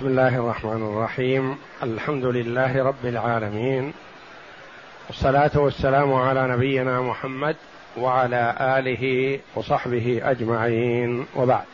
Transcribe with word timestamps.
بسم 0.00 0.08
الله 0.08 0.36
الرحمن 0.36 0.82
الرحيم. 0.82 1.54
الحمد 1.82 2.24
لله 2.24 2.82
رب 2.84 3.04
العالمين. 3.04 3.92
والصلاة 5.08 5.50
والسلام 5.54 6.14
على 6.14 6.48
نبينا 6.52 7.00
محمد 7.00 7.56
وعلى 7.98 8.54
آله 8.60 9.38
وصحبه 9.56 10.20
أجمعين. 10.24 11.24
وبعد. 11.36 11.64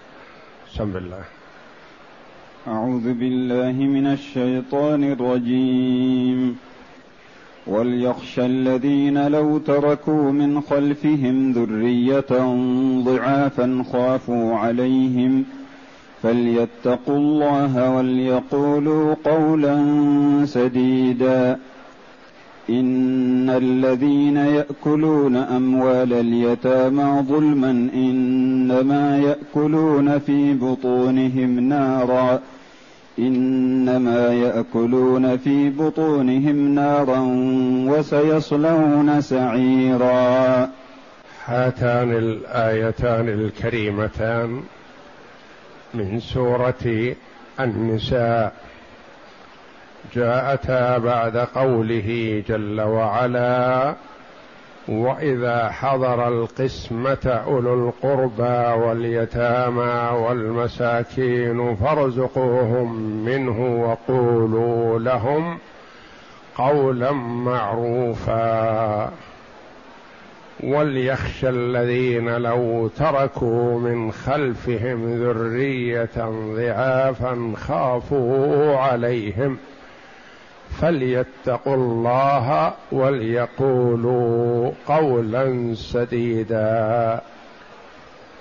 بسم 0.75 0.97
الله. 0.97 1.25
أعوذ 2.69 3.13
بالله 3.13 3.73
من 3.73 4.07
الشيطان 4.07 5.13
الرجيم. 5.13 6.57
وليخشى 7.67 8.47
الذين 8.47 9.29
لو 9.29 9.59
تركوا 9.59 10.33
من 10.33 10.61
خلفهم 10.61 11.53
ذرية 11.53 12.33
ضعافا 13.05 13.85
خافوا 13.93 14.57
عليهم 14.57 15.45
فليتقوا 16.27 17.17
الله 17.17 17.91
وليقولوا 17.91 19.15
قولا 19.25 19.77
سديدا. 20.45 21.59
إن 22.71 23.51
الذين 23.51 24.37
يأكلون 24.37 25.37
أموال 25.37 26.13
اليتامى 26.13 27.25
ظلما 27.29 27.71
إنما 27.95 29.19
يأكلون 29.19 30.19
في 30.19 30.55
بطونهم 30.55 31.61
نارا. 31.61 32.41
إنما 33.19 34.29
يأكلون 34.29 35.37
في 35.37 35.71
بطونهم 35.71 36.75
نارا 36.75 37.21
وسيصلون 37.93 39.21
سعيرا. 39.21 40.69
هاتان 41.45 42.11
الآيتان 42.11 43.29
الكريمتان. 43.29 44.61
من 45.97 46.21
سورة 46.21 47.15
النساء. 47.61 48.53
جاءتا 50.15 50.99
بعد 50.99 51.37
قوله 51.37 52.43
جل 52.49 52.81
وعلا 52.81 53.95
واذا 54.89 55.71
حضر 55.71 56.29
القسمه 56.29 57.43
اولو 57.47 57.89
القربى 57.89 58.85
واليتامى 58.85 60.19
والمساكين 60.19 61.77
فارزقوهم 61.77 62.97
منه 63.25 63.85
وقولوا 63.85 64.99
لهم 64.99 65.59
قولا 66.57 67.13
معروفا. 67.13 69.13
وليخشى 70.63 71.49
الذين 71.49 72.29
لو 72.29 72.89
تركوا 72.89 73.79
من 73.79 74.13
خلفهم 74.13 75.23
ذرية 75.23 76.31
ضعافا 76.57 77.53
خافوا 77.57 78.77
عليهم 78.77 79.59
فليتقوا 80.81 81.75
الله 81.75 82.73
وليقولوا 82.93 84.71
قولا 84.87 85.75
سديدا 85.75 87.21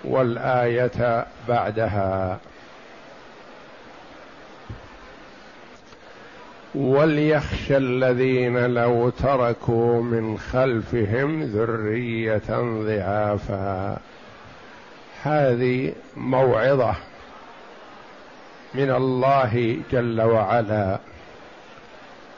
والآية 0.06 1.26
بعدها 1.48 2.40
وليخشى 6.76 7.78
الذين 7.78 8.66
لو 8.66 9.10
تركوا 9.10 10.02
من 10.02 10.38
خلفهم 10.38 11.44
ذرية 11.44 12.44
ضعافا. 12.86 13.98
هذه 15.24 15.94
موعظة 16.18 16.96
من 18.74 18.92
الله 18.92 19.78
جل 19.92 20.22
وعلا 20.22 21.00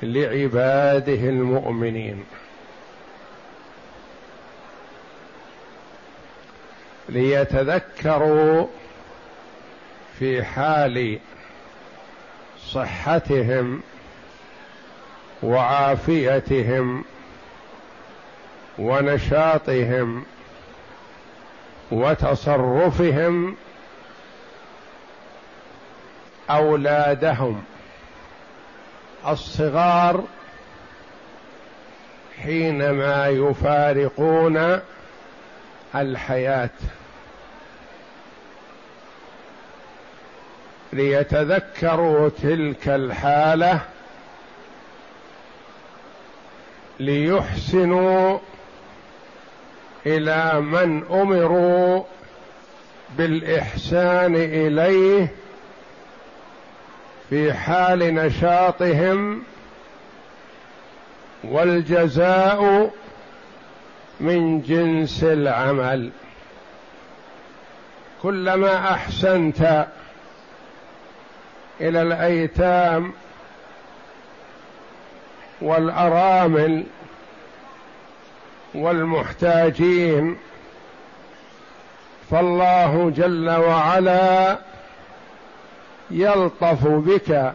لعباده 0.04 1.30
المؤمنين. 1.30 2.24
ليتذكروا 7.10 8.68
في 10.20 10.44
حال 10.44 11.20
صحتهم 12.68 13.82
وعافيتهم 15.44 17.04
ونشاطهم 18.80 20.26
وتصرفهم 21.92 23.56
أولادهم. 26.50 27.64
الصغار 29.28 30.24
حينما 32.44 33.28
يفارقون 33.28 34.80
الحياة 35.96 36.70
ليتذكروا 40.94 42.30
تلك 42.30 42.88
الحالة 42.88 43.82
ليحسنوا 47.00 48.40
إلى 50.06 50.62
من 50.62 51.04
أمروا 51.12 52.04
بالإحسان 53.18 54.36
إليه 54.36 55.32
في 57.30 57.54
حال 57.54 58.00
نشاطهم 58.00 59.44
والجزاء 61.44 62.92
من 64.20 64.62
جنس 64.62 65.24
العمل. 65.24 66.10
كلما 68.24 68.92
أحسنت 68.92 69.88
إلى 71.82 72.02
الأيتام 72.02 73.14
والأرامل 75.62 76.84
والمحتاجين 78.76 80.38
فالله 82.32 83.12
جل 83.16 83.50
وعلا 83.50 84.58
يلطف 86.12 86.88
بك 86.88 87.54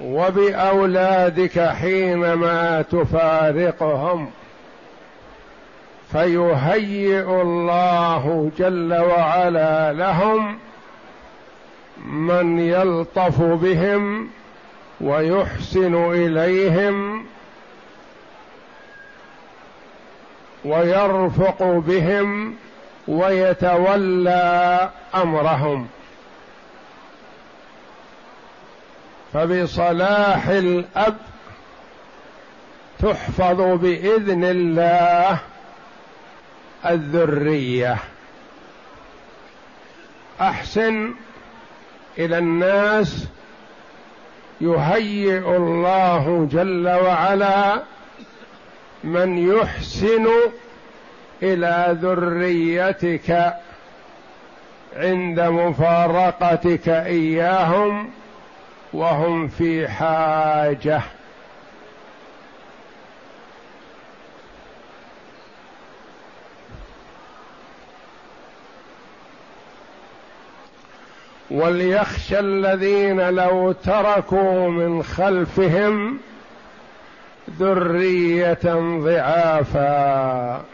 وبأولادك 0.00 1.60
حينما 1.60 2.82
تفارقهم 2.82 4.30
فيهيئ 6.12 7.42
الله 7.42 8.50
جل 8.58 8.94
وعلا 8.94 9.92
لهم 9.92 10.58
من 12.06 12.58
يلطف 12.58 13.40
بهم 13.40 14.28
ويحسن 15.00 15.94
إليهم 15.94 17.26
ويرفق 20.64 21.62
بهم 21.62 22.56
ويتولى 23.08 24.90
أمرهم. 25.14 25.88
فبصلاح 29.32 30.46
الأب 30.46 31.16
تحفظ 32.98 33.60
بإذن 33.60 34.44
الله 34.44 35.38
الذرية. 36.86 37.96
أحسن 40.40 41.14
إلى 42.18 42.38
الناس 42.38 43.26
يهيئ 44.60 45.56
الله 45.56 46.48
جل 46.52 46.88
وعلا 46.88 47.82
من 49.04 49.38
يحسن 49.38 50.26
إلى 51.42 51.98
ذريتك 52.02 53.54
عند 54.96 55.40
مفارقتك 55.40 56.88
إياهم 56.88 58.10
وهم 58.92 59.48
في 59.48 59.88
حاجة. 59.88 61.02
وليخشى 71.50 72.38
الذين 72.38 73.20
لو 73.20 73.72
تركوا 73.72 74.68
من 74.68 75.02
خلفهم 75.02 76.18
ذرية 77.58 78.58
ضعافا. 79.04 80.64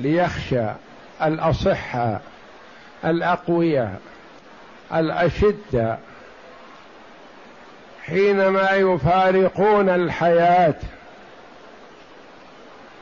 ليخشى 0.00 0.66
الاصحاء 1.22 2.22
الأقوياء 3.04 4.00
الأشدة. 4.94 5.98
حينما 8.06 8.70
يفارقون 8.70 9.88
الحياة 9.88 10.74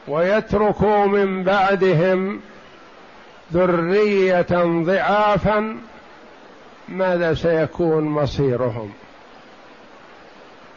ويتركوا 0.08 1.06
من 1.06 1.44
بعدهم 1.44 2.40
ذرية 3.52 4.82
ضعافا 4.84 5.76
ماذا 6.88 7.34
سيكون 7.34 8.04
مصيرهم؟ 8.04 8.92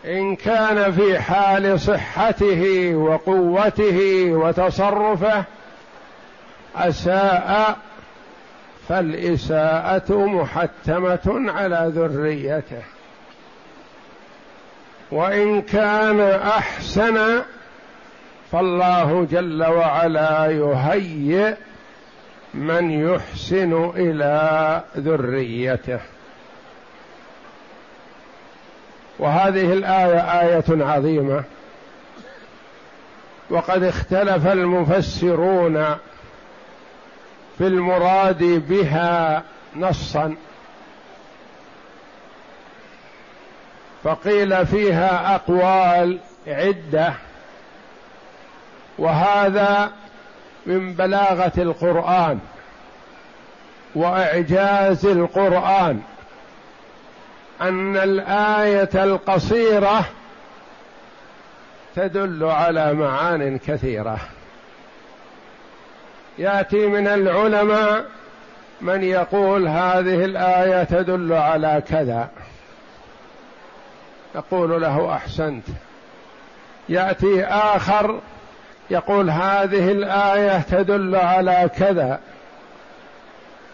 إن 0.06 0.36
كان 0.36 0.92
في 0.92 1.20
حال 1.20 1.80
صحته 1.80 2.92
وقوته 2.96 4.26
وتصرفه 4.32 5.44
أساء 6.76 7.78
فالإساءة 8.90 10.26
محتمة 10.26 11.52
على 11.52 11.92
ذريته. 11.96 12.82
وإن 15.12 15.62
كان 15.62 16.20
أحسن 16.40 17.42
فالله 18.52 19.28
جل 19.32 19.64
وعلا 19.64 20.48
يهيئ 20.48 21.56
من 22.54 22.92
يحسن 22.92 23.92
إلى 23.96 24.84
ذريته. 24.98 26.00
وهذه 29.20 29.74
الآية 29.74 30.42
آية 30.42 30.86
عظيمة. 30.86 31.44
وقد 33.50 33.84
اختلف 33.84 34.48
المفسرون 34.48 35.98
في 37.58 37.68
المراد 37.68 38.44
بها 38.44 39.44
نصا. 39.76 40.36
فقيل 44.04 44.66
فيها 44.66 45.36
أقوال 45.36 46.20
عدة. 46.48 47.14
وهذا 48.98 49.92
من 50.66 50.94
بلاغة 50.94 51.52
القرآن 51.58 52.40
وإعجاز 53.96 55.06
القرآن 55.06 56.02
أن 57.62 57.98
الآية 57.98 59.04
القصيرة 59.04 60.06
تدل 61.96 62.44
على 62.44 62.94
معان 62.94 63.58
كثيرة. 63.58 64.18
يأتي 66.38 66.88
من 66.88 67.08
العلماء 67.08 68.06
من 68.82 69.04
يقول 69.04 69.68
هذه 69.68 70.26
الآية 70.26 70.84
تدل 70.84 71.34
على 71.34 71.84
كذا. 71.90 72.30
يقول 74.36 74.82
له 74.82 75.16
أحسنت. 75.16 75.66
يأتي 76.90 77.46
آخر 77.46 78.20
يقول 78.90 79.30
هذه 79.30 79.92
الآية 79.92 80.62
تدل 80.62 81.16
على 81.16 81.70
كذا. 81.78 82.20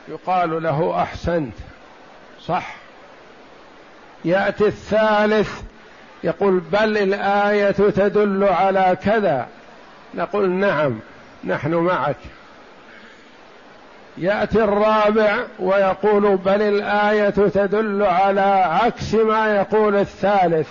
يقال 0.08 0.64
له 0.64 1.02
أحسنت. 1.02 1.54
صح. 2.46 2.76
يأتي 4.26 4.66
الثالث 4.66 5.62
يقول 6.24 6.60
بل 6.60 6.98
الآية 6.98 7.72
تدل 7.72 8.44
على 8.44 8.98
كذا. 9.04 9.48
نقول 10.16 10.50
نعم 10.50 11.00
نحن 11.44 11.74
معك. 11.74 12.18
يأتي 14.18 14.64
الرابع 14.64 15.38
ويقول 15.60 16.38
بل 16.38 16.62
الآية 16.62 17.30
تدل 17.30 18.04
على 18.04 18.66
عكس 18.82 19.14
ما 19.14 19.56
يقول 19.56 19.96
الثالث. 19.96 20.68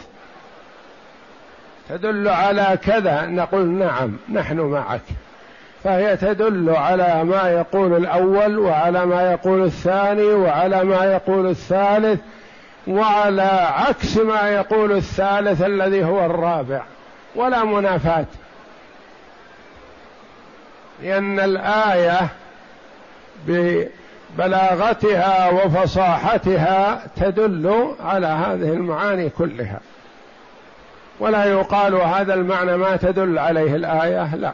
تدل 1.88 2.28
على 2.28 2.78
كذا؟ 2.84 3.26
نقول 3.26 3.66
نعم 3.66 4.16
نحن 4.32 4.60
معك. 4.60 5.00
فهي 5.84 6.16
تدل 6.16 6.70
على 6.70 7.24
ما 7.24 7.50
يقول 7.50 7.96
الأول 7.96 8.58
وعلى 8.58 9.06
ما 9.06 9.32
يقول 9.32 9.64
الثاني 9.64 10.26
وعلى 10.26 10.84
ما 10.84 11.04
يقول 11.04 11.46
الثالث 11.50 12.20
وعلى 12.86 13.68
عكس 13.88 14.16
ما 14.16 14.48
يقول 14.50 14.92
الثالث 14.92 15.62
الذي 15.62 16.04
هو 16.04 16.26
الرابع. 16.26 16.82
ولا 17.34 17.64
منافاة. 17.64 18.26
لأن 21.02 21.40
الآية 21.40 22.28
ببلاغتها 24.36 25.50
وفصاحتها 25.50 27.06
تدل 27.16 27.94
على 28.00 28.26
هذه 28.26 28.72
المعاني 28.72 29.30
كلها. 29.30 29.80
ولا 31.20 31.44
يقال 31.44 31.94
هذا 31.94 32.34
المعنى 32.34 32.76
ما 32.76 32.96
تدل 32.96 33.38
عليه 33.38 33.76
الآية 33.76 34.34
لا. 34.34 34.52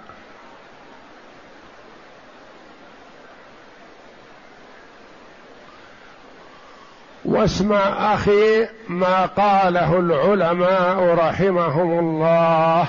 واسمع 7.24 8.14
أخي 8.14 8.68
ما 8.88 9.26
قاله 9.26 9.98
العلماء 9.98 11.14
رحمهم 11.14 11.98
الله. 11.98 12.86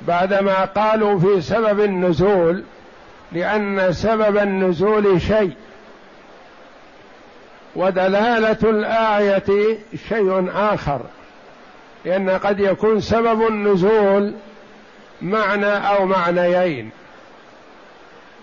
بعدما 0.00 0.64
قالوا 0.64 1.18
في 1.18 1.40
سبب 1.40 1.80
النزول 1.80 2.64
لأن 3.32 3.92
سبب 3.92 4.36
النزول 4.36 5.20
شيء. 5.20 5.52
ودلالة 7.78 8.70
الآية 8.70 9.78
شيء 10.08 10.50
آخر 10.54 11.00
لأن 12.04 12.30
قد 12.30 12.60
يكون 12.60 13.00
سبب 13.00 13.46
النزول 13.46 14.34
معنى 15.22 15.66
أو 15.66 16.06
معنيين. 16.06 16.90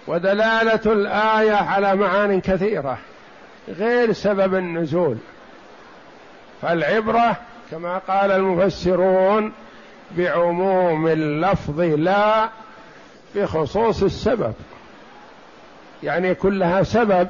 ودلالة 0.07 0.93
الآية 0.93 1.55
على 1.55 1.95
معان 1.95 2.41
كثيرة 2.41 2.97
غير 3.67 4.11
سبب 4.11 4.55
النزول. 4.55 5.17
فالعبرة 6.61 7.37
كما 7.71 7.97
قال 7.97 8.31
المفسرون 8.31 9.53
بعموم 10.17 11.07
اللفظ 11.07 11.81
لا 11.81 12.49
بخصوص 13.35 14.03
السبب 14.03 14.53
يعني 16.03 16.35
كلها 16.35 16.83
سبب 16.83 17.27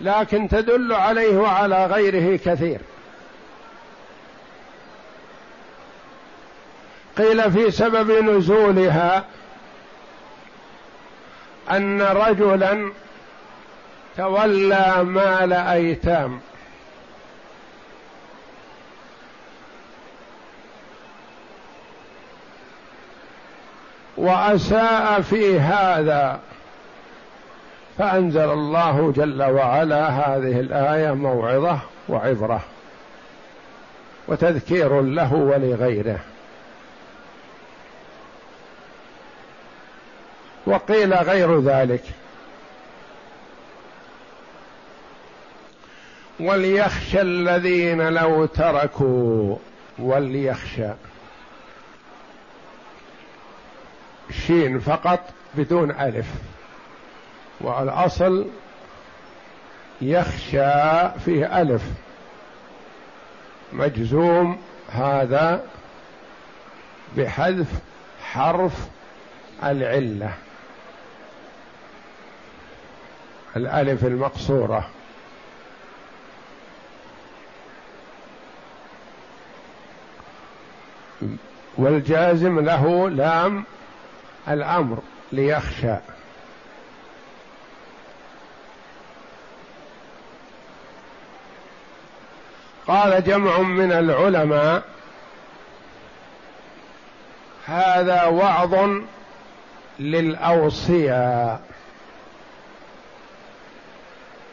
لكن 0.00 0.48
تدل 0.48 0.92
عليه 0.92 1.36
وعلى 1.36 1.86
غيره 1.86 2.36
كثير. 2.36 2.80
قيل 7.18 7.52
في 7.52 7.70
سبب 7.70 8.10
نزولها 8.10 9.24
أن 11.70 12.02
رجلا 12.02 12.92
تولى 14.16 15.04
مال 15.04 15.52
أيتام. 15.52 16.40
وأساء 24.16 25.20
في 25.20 25.58
هذا 25.58 26.40
فأنزل 28.00 28.50
الله 28.50 29.12
جل 29.16 29.42
وعلا 29.42 30.08
هذه 30.08 30.60
الآية 30.60 31.12
موعظة 31.12 31.80
وعبرة 32.08 32.60
وتذكير 34.28 35.00
له 35.00 35.34
ولغيره. 35.34 36.18
وقيل 40.66 41.14
غير 41.14 41.60
ذلك. 41.60 42.02
وليخشى 46.40 47.20
الذين 47.20 48.08
لو 48.08 48.46
تركوا 48.46 49.56
وليخشى. 49.98 50.90
شين 54.46 54.78
فقط 54.78 55.20
بدون 55.54 55.90
ألف. 55.90 56.49
والأصل 57.60 58.46
يخشى 60.00 61.08
فيه 61.24 61.60
ألف. 61.60 61.82
مجزوم 63.72 64.62
هذا 64.92 65.64
بحذف 67.16 67.68
حرف 68.22 68.88
العلة. 69.64 70.34
الألف 73.56 74.04
المقصورة. 74.04 74.90
والجازم 81.78 82.60
له 82.60 83.10
لام 83.10 83.64
الأمر 84.48 84.98
ليخشى. 85.32 85.96
قال 92.90 93.24
جمع 93.24 93.58
من 93.58 93.92
العلماء 93.92 94.82
هذا 97.66 98.24
وعظ 98.24 98.74
للأوصياء. 99.98 101.60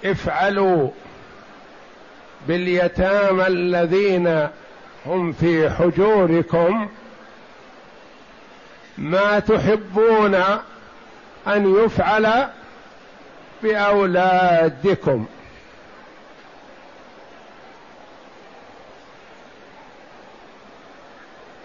افعلوا 0.06 0.89
باليتامى 2.48 3.48
الذين 3.48 4.48
هم 5.06 5.34
في 5.34 5.70
حجوركم. 5.70 6.89
ما 8.98 9.39
تحبون 9.39 10.36
أن 11.48 11.84
يفعل 11.86 12.48
بأولادكم. 13.63 15.25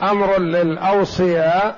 أمر 0.03 0.39
للأوصياء 0.39 1.77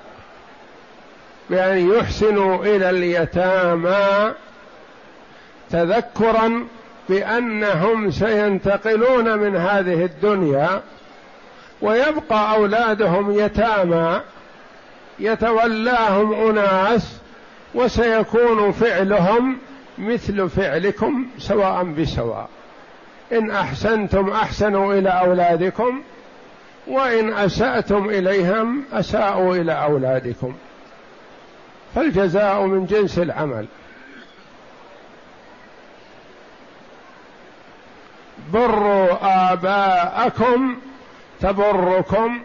بأن 1.51 1.91
يحسنوا 1.91 2.65
إلى 2.65 2.91
اليتامى 2.91 4.33
تذكرا 5.71 6.67
بأنهم 7.09 8.11
سينتقلون 8.11 9.39
من 9.39 9.57
هذه 9.57 10.05
الدنيا 10.05 10.83
ويبقى 11.83 12.55
أولادهم 12.57 13.39
يتامى 13.39 14.21
يتولاهم 15.19 16.49
أناس 16.49 17.17
وسيكون 17.75 18.73
فعلهم 18.73 19.59
مثل 19.99 20.49
فعلكم 20.49 21.27
سواء 21.39 21.85
بسواء. 21.85 22.49
إن 23.33 23.51
أحسنتم 23.51 24.31
أحسنوا 24.31 24.95
إلى 24.95 25.09
أولادكم 25.09 26.03
وإن 26.87 27.33
أسأتم 27.33 28.11
إليهم 28.11 28.85
أساءوا 28.93 29.57
إلى 29.57 29.73
أولادكم. 29.73 30.55
فالجزاء 31.95 32.67
من 32.67 32.87
جنس 32.87 33.19
العمل. 33.19 33.67
بروا 38.53 39.53
آباءكم 39.53 40.77
تبركم 41.41 42.43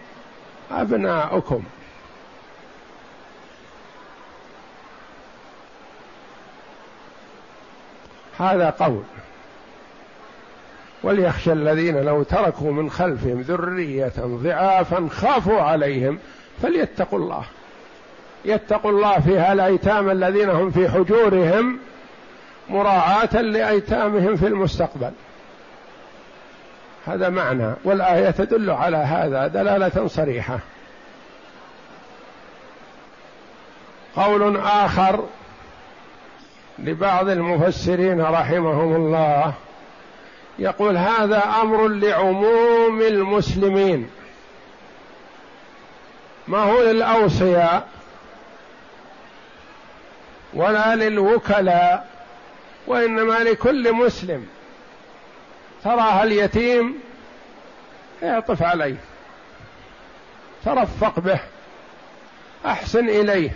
أبناؤكم. 0.71 1.63
هذا 8.39 8.69
قول. 8.69 9.03
وليخشى 11.03 11.53
الذين 11.53 11.97
لو 11.97 12.23
تركوا 12.23 12.71
من 12.71 12.89
خلفهم 12.89 13.41
ذرية 13.41 14.13
ضعافا 14.19 15.07
خافوا 15.11 15.61
عليهم 15.61 16.19
فليتقوا 16.61 17.19
الله. 17.19 17.43
يتقوا 18.45 18.91
الله 18.91 19.19
في 19.19 19.37
هالايتام 19.37 20.09
الذين 20.09 20.49
هم 20.49 20.71
في 20.71 20.89
حجورهم 20.89 21.79
مراعاة 22.69 23.41
لأيتامهم 23.41 24.35
في 24.35 24.47
المستقبل. 24.47 25.11
هذا 27.07 27.29
معنى 27.29 27.73
والآية 27.83 28.29
تدل 28.29 28.69
على 28.69 28.97
هذا 28.97 29.47
دلالة 29.47 30.07
صريحة. 30.07 30.59
قول 34.15 34.57
آخر 34.57 35.25
لبعض 36.79 37.29
المفسرين 37.29 38.21
رحمهم 38.21 38.95
الله 38.95 39.53
يقول 40.59 40.97
هذا 40.97 41.43
أمر 41.61 41.87
لعموم 41.87 43.01
المسلمين. 43.01 44.09
ما 46.47 46.57
هو 46.57 46.81
للأوصياء 46.81 47.87
ولا 50.53 50.95
للوكلاء 50.95 52.09
وإنما 52.87 53.33
لكل 53.33 53.93
مسلم. 53.93 54.47
تراه 55.83 56.23
اليتيم 56.23 56.99
اعطف 58.23 58.63
عليه 58.63 58.95
ترفق 60.65 61.19
به 61.19 61.39
أحسن 62.65 63.09
إليه 63.09 63.51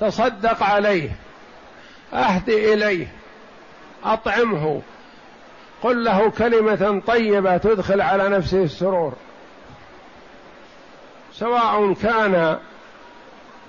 تصدق 0.00 0.62
عليه 0.62 1.10
اهد 2.12 2.48
إليه. 2.48 3.06
أطعمه. 4.04 4.82
قل 5.82 6.04
له 6.04 6.30
كلمة 6.30 7.02
طيبة 7.06 7.56
تدخل 7.56 8.00
على 8.00 8.28
نفسه 8.28 8.62
السرور. 8.62 9.12
سواء 11.32 11.92
كان 11.92 12.58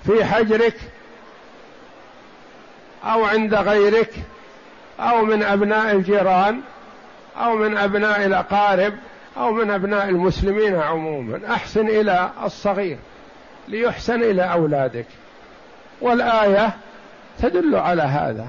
في 0.06 0.24
حجرك 0.24 0.76
أو 3.04 3.24
عند 3.24 3.54
غيرك 3.54 4.12
أو 5.00 5.24
من 5.24 5.42
أبناء 5.42 5.92
الجيران 5.92 6.60
أو 7.36 7.54
من 7.56 7.76
أبناء 7.76 8.26
الأقارب 8.26 8.94
أو 9.36 9.52
من 9.52 9.70
أبناء 9.70 10.08
المسلمين 10.08 10.76
عموما. 10.76 11.40
أحسن 11.54 11.88
إلى 11.88 12.30
الصغير 12.44 12.98
ليحسن 13.68 14.22
إلى 14.22 14.42
أولادك. 14.52 15.06
والآية 16.00 16.70
تدل 17.42 17.76
على 17.76 18.02
هذا. 18.02 18.46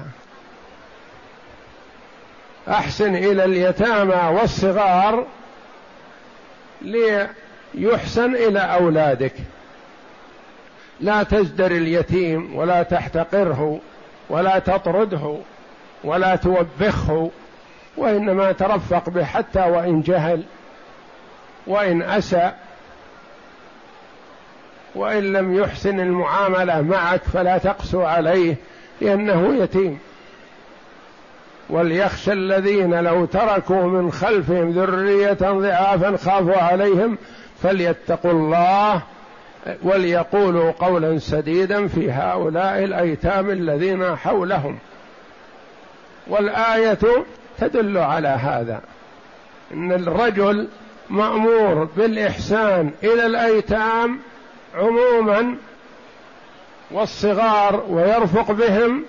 أحسن 2.68 3.16
إلى 3.16 3.44
اليتامى 3.44 4.38
والصغار 4.38 5.26
ليحسن 7.74 8.34
إلى 8.34 8.60
أولادك. 8.60 9.32
لا 11.00 11.22
تزدر 11.22 11.70
اليتيم 11.70 12.56
ولا 12.56 12.82
تحتقره 12.82 13.80
ولا 14.30 14.58
تطرده 14.58 15.36
ولا 16.04 16.36
توبخه 16.36 17.30
وإنما 17.96 18.52
ترفق 18.52 19.10
به 19.10 19.24
حتى 19.24 19.60
وإن 19.60 20.00
جهل 20.00 20.42
وإن 21.66 22.02
أسى 22.02 22.52
وإن 24.94 25.32
لم 25.32 25.54
يحسن 25.54 26.00
المعاملة 26.00 26.80
معك 26.80 27.22
فلا 27.22 27.58
تقسو 27.58 28.02
عليه 28.02 28.54
لأنه 29.00 29.62
يتيم. 29.62 29.98
وليخشى 31.70 32.32
الذين 32.32 32.94
لو 32.94 33.24
تركوا 33.24 33.82
من 33.82 34.12
خلفهم 34.12 34.70
ذرية 34.70 35.32
ضعافا 35.32 36.16
خافوا 36.16 36.56
عليهم 36.56 37.18
فليتقوا 37.62 38.30
الله 38.30 39.02
وليقولوا 39.82 40.70
قولا 40.70 41.18
سديدا 41.18 41.88
في 41.88 42.12
هؤلاء 42.12 42.84
الأيتام 42.84 43.50
الذين 43.50 44.16
حولهم. 44.16 44.78
والآية 46.26 46.98
تدل 47.58 47.98
على 47.98 48.28
هذا 48.28 48.80
إن 49.74 49.92
الرجل 49.92 50.68
مأمور 51.10 51.88
بالإحسان 51.96 52.90
إلى 53.04 53.26
الأيتام 53.26 54.18
عموما 54.74 55.56
والصغار 56.90 57.84
ويرفق 57.88 58.52
بهم 58.52 59.04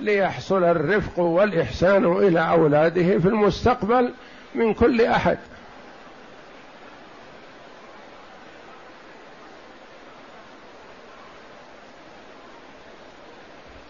ليحصل 0.00 0.64
الرفق 0.64 1.18
والإحسان 1.18 2.04
إلى 2.04 2.40
أولاده 2.50 3.18
في 3.18 3.28
المستقبل 3.28 4.12
من 4.54 4.74
كل 4.74 5.02
أحد. 5.02 5.38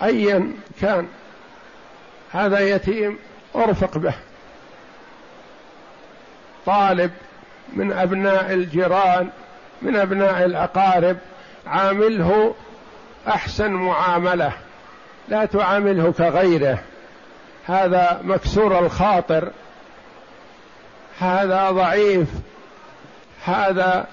ايا 0.03 0.53
كان 0.81 1.09
هذا 2.33 2.59
يتيم 2.59 3.19
أرفق 3.57 3.99
به. 3.99 4.15
طالب 6.67 7.11
من 7.73 7.93
أبناء 7.93 8.53
الجيران 8.53 9.31
من 9.83 9.97
أبناء 9.97 10.45
الأقارب 10.45 11.17
عامله 11.67 12.55
أحسن 13.29 13.71
معاملة. 13.71 14.65
لا 15.28 15.45
تعامله 15.45 16.12
كغيره. 16.12 16.78
هذا 17.66 18.21
مكسور 18.25 18.78
الخاطر. 18.78 19.50
هذا 21.18 21.71
ضعيف. 21.71 22.28
هذا 23.45 24.06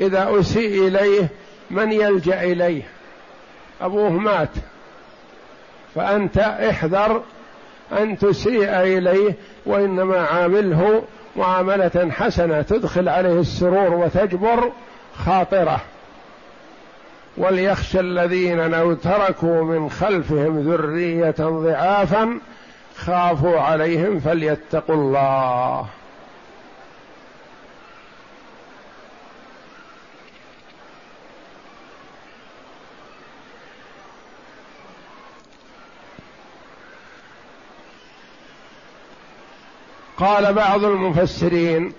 إذا 0.00 0.40
أسيء 0.40 0.88
إليه 0.88 1.28
من 1.70 1.92
يلجأ 1.92 2.42
إليه؟ 2.42 2.82
أبوه 3.80 4.10
مات. 4.10 4.48
فأنت 5.94 6.38
احذر 6.38 7.22
أن 7.92 8.18
تسيء 8.18 8.80
إليه 8.80 9.34
وإنما 9.66 10.20
عامله 10.20 11.02
معاملة 11.36 12.10
حسنة 12.10 12.62
تدخل 12.62 13.08
عليه 13.08 13.40
السرور 13.40 13.94
وتجبر 13.94 14.72
خاطره. 15.16 15.80
وليخشى 17.38 18.00
الذين 18.00 18.70
لو 18.70 18.94
تركوا 18.94 19.64
من 19.64 19.90
خلفهم 19.90 20.58
ذرية 20.60 21.34
ضعافا 21.40 22.40
خافوا 22.96 23.60
عليهم 23.60 24.20
فليتقوا 24.20 24.94
الله. 24.94 25.86
قال 40.16 40.54
بعض 40.54 40.84
المفسرين 40.84 41.92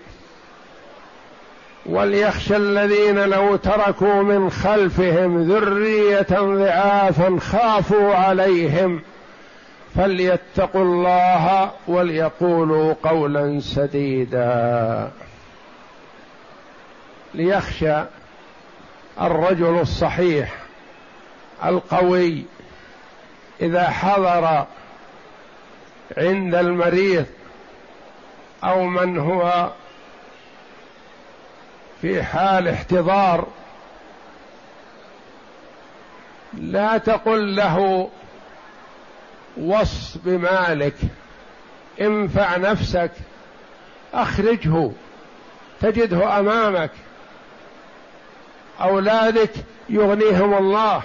وليخشى 1.85 2.57
الذين 2.57 3.19
لو 3.19 3.55
تركوا 3.55 4.23
من 4.23 4.49
خلفهم 4.49 5.43
ذرية 5.43 6.27
ضعافا 6.31 7.39
خافوا 7.39 8.15
عليهم 8.15 9.01
فليتقوا 9.95 10.81
الله 10.81 11.71
وليقولوا 11.87 12.93
قولا 13.03 13.59
سديدا. 13.59 15.11
ليخشى 17.33 18.03
الرجل 19.21 19.79
الصحيح 19.79 20.55
القوي 21.65 22.43
إذا 23.61 23.89
حضر 23.89 24.65
عند 26.17 26.55
المريض 26.55 27.25
أو 28.63 28.83
من 28.83 29.17
هو 29.17 29.69
في 32.01 32.23
حال 32.23 32.67
احتضار 32.67 33.47
لا 36.53 36.97
تقل 36.97 37.55
له 37.55 38.09
وص 39.57 40.17
بمالك 40.17 40.95
انفع 42.01 42.57
نفسك 42.57 43.11
أخرجه 44.13 44.91
تجده 45.81 46.39
أمامك. 46.39 46.91
أولادك 48.81 49.51
يغنيهم 49.89 50.57
الله. 50.57 51.01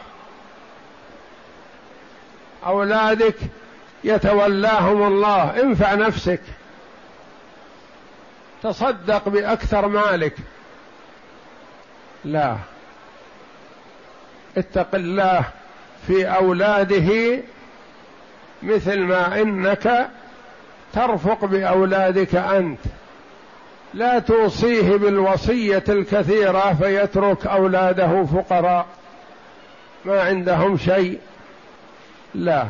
أولادك 2.66 3.36
يتولاهم 4.04 5.06
الله. 5.06 5.60
انفع 5.62 5.94
نفسك. 5.94 6.40
تصدق 8.62 9.28
بأكثر 9.28 9.88
مالك. 9.88 10.34
لا. 12.24 12.56
اتق 14.56 14.94
الله 14.94 15.44
في 16.06 16.26
أولاده 16.26 17.38
مثل 18.62 18.98
ما 19.00 19.40
إنك 19.42 20.08
ترفق 20.92 21.44
بأولادك 21.44 22.34
أنت. 22.34 22.80
لا 23.94 24.18
توصيه 24.18 24.96
بالوصية 24.96 25.84
الكثيرة 25.88 26.74
فيترك 26.74 27.46
أولاده 27.46 28.24
فقراء. 28.24 28.86
ما 30.04 30.22
عندهم 30.22 30.78
شيء. 30.78 31.18
لا. 32.34 32.66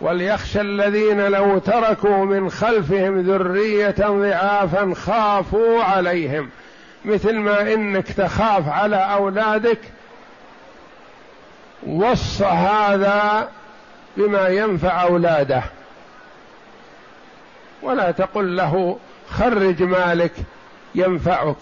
وليخشى 0.00 0.60
الذين 0.60 1.20
لو 1.26 1.58
تركوا 1.58 2.24
من 2.24 2.50
خلفهم 2.50 3.20
ذرية 3.20 3.94
ضعافا 4.00 4.94
خافوا 4.94 5.82
عليهم. 5.82 6.50
مثل 7.04 7.34
ما 7.34 7.74
إنك 7.74 8.12
تخاف 8.12 8.68
على 8.68 8.96
أولادك 8.96 9.78
وص 11.86 12.42
هذا 12.42 13.48
بما 14.16 14.48
ينفع 14.48 15.02
أولاده. 15.02 15.62
ولا 17.82 18.10
تقل 18.10 18.56
له 18.56 18.98
خرج 19.28 19.82
مالك 19.82 20.32
ينفعك. 20.94 21.56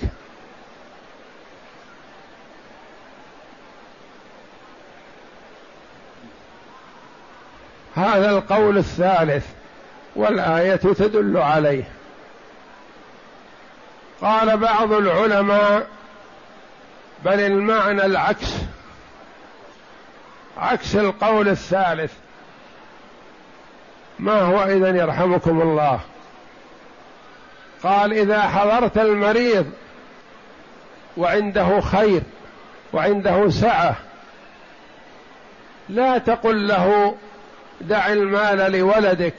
هذا 7.97 8.31
القول 8.31 8.79
الثالث 8.79 9.47
والآية 10.17 10.77
تدل 10.77 11.37
عليه. 11.37 11.85
قال 14.21 14.57
بعض 14.57 14.93
العلماء 14.93 15.87
بل 17.25 17.41
المعنى 17.41 18.07
العكس 18.07 18.55
عكس 20.59 20.97
القول 20.97 21.49
الثالث. 21.49 22.13
ما 24.19 24.41
هو 24.41 24.63
اذن 24.63 24.97
يرحمكم 24.97 25.63
الله؟ 25.63 26.01
قال 27.83 28.13
إذا 28.13 28.43
حضرت 28.43 28.99
المريض 28.99 29.73
وعنده 31.17 31.81
خير 31.81 32.23
وعنده 32.93 33.51
سعة 33.51 33.97
لا 35.89 36.19
تقل 36.19 36.69
له 36.69 37.15
دع 37.81 38.13
المال 38.13 38.73
لولدك 38.73 39.35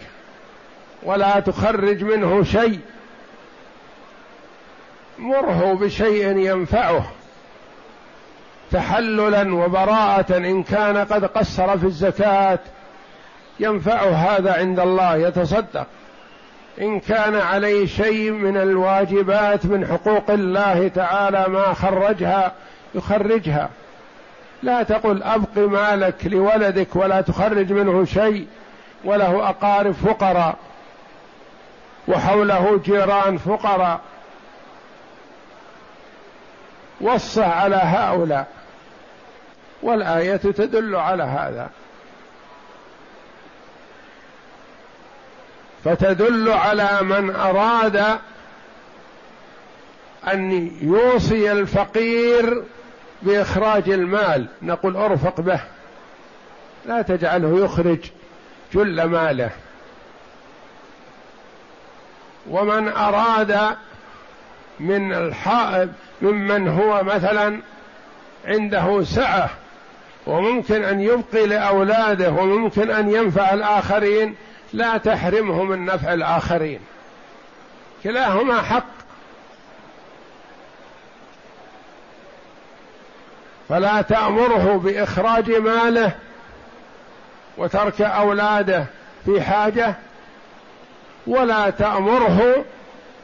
ولا 1.03 1.39
تخرج 1.39 2.03
منه 2.03 2.43
شيء. 2.43 2.79
مره 5.19 5.73
بشيء 5.81 6.37
ينفعه 6.37 7.11
تحللا 8.71 9.55
وبراءة 9.55 10.37
إن 10.37 10.63
كان 10.63 10.97
قد 10.97 11.25
قصر 11.25 11.77
في 11.77 11.85
الزكاة. 11.85 12.59
ينفعه 13.59 14.09
هذا 14.09 14.53
عند 14.53 14.79
الله 14.79 15.15
يتصدق. 15.15 15.87
إن 16.81 16.99
كان 16.99 17.35
عليه 17.35 17.85
شيء 17.85 18.31
من 18.31 18.57
الواجبات 18.57 19.65
من 19.65 19.87
حقوق 19.87 20.31
الله 20.31 20.87
تعالى 20.87 21.45
ما 21.47 21.73
خرجها 21.73 22.53
يخرجها. 22.95 23.69
لا 24.63 24.83
تقل 24.83 25.23
أبق 25.23 25.57
مالك 25.57 26.15
لولدك 26.25 26.95
ولا 26.95 27.21
تخرج 27.21 27.73
منه 27.73 28.05
شيء 28.05 28.47
وله 29.03 29.49
أقارب 29.49 29.91
فقراء 29.91 30.57
وحوله 32.07 32.81
جيران 32.85 33.37
فقراء. 33.37 34.01
وصى 37.01 37.43
على 37.43 37.75
هؤلاء. 37.75 38.47
والآية 39.83 40.35
تدل 40.35 40.95
على 40.95 41.23
هذا. 41.23 41.69
فتدل 45.83 46.49
على 46.49 46.99
من 47.01 47.35
أراد 47.35 48.19
أن 50.33 50.71
يوصي 50.81 51.51
الفقير 51.51 52.63
بإخراج 53.21 53.89
المال 53.89 54.47
نقول 54.61 54.95
أرفق 54.95 55.41
به. 55.41 55.59
لا 56.85 57.01
تجعله 57.01 57.65
يخرج 57.65 57.99
جل 58.73 59.03
ماله. 59.03 59.49
ومن 62.49 62.87
أراد 62.87 63.75
من 64.79 65.13
الحائب 65.13 65.93
ممن 66.21 66.67
هو 66.67 67.03
مثلا 67.03 67.59
عنده 68.45 69.03
سعة 69.03 69.49
وممكن 70.27 70.83
أن 70.83 71.01
يبقي 71.01 71.47
لأولاده 71.47 72.31
وممكن 72.31 72.91
أن 72.91 73.11
ينفع 73.11 73.53
الآخرين 73.53 74.35
لا 74.73 74.97
تحرمه 74.97 75.63
من 75.63 75.85
نفع 75.85 76.13
الآخرين. 76.13 76.79
كلاهما 78.03 78.61
حق. 78.61 78.94
فلا 83.69 84.01
تأمره 84.01 84.77
بإخراج 84.83 85.51
ماله 85.51 86.11
وترك 87.57 88.01
أولاده 88.01 88.85
في 89.25 89.41
حاجة 89.41 89.95
ولا 91.27 91.69
تأمره 91.69 92.65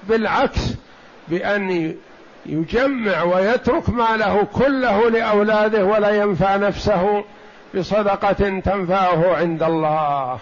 بالعكس 0.04 0.60
بأن 1.28 1.96
يجمع 2.46 3.24
ويترك 3.24 3.90
ماله 3.90 4.44
كله 4.54 5.10
لأولاده 5.10 5.86
ولا 5.86 6.10
ينفع 6.10 6.56
نفسه 6.56 7.24
بصدقة 7.76 8.60
تنفعه 8.60 9.36
عند 9.36 9.64
الله. 9.64 10.40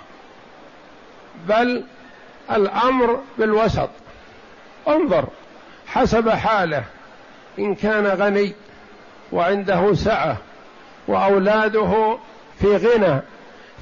بل 1.48 1.84
الأمر 2.52 3.20
بالوسط. 3.38 3.90
انظر 4.88 5.26
حسب 5.88 6.30
حاله. 6.30 6.84
إن 7.60 7.76
كان 7.76 8.06
غني 8.06 8.54
وعنده 9.32 9.94
سعة 9.94 10.38
وأولاده 11.08 12.18
في 12.60 12.78
غنى 12.78 13.22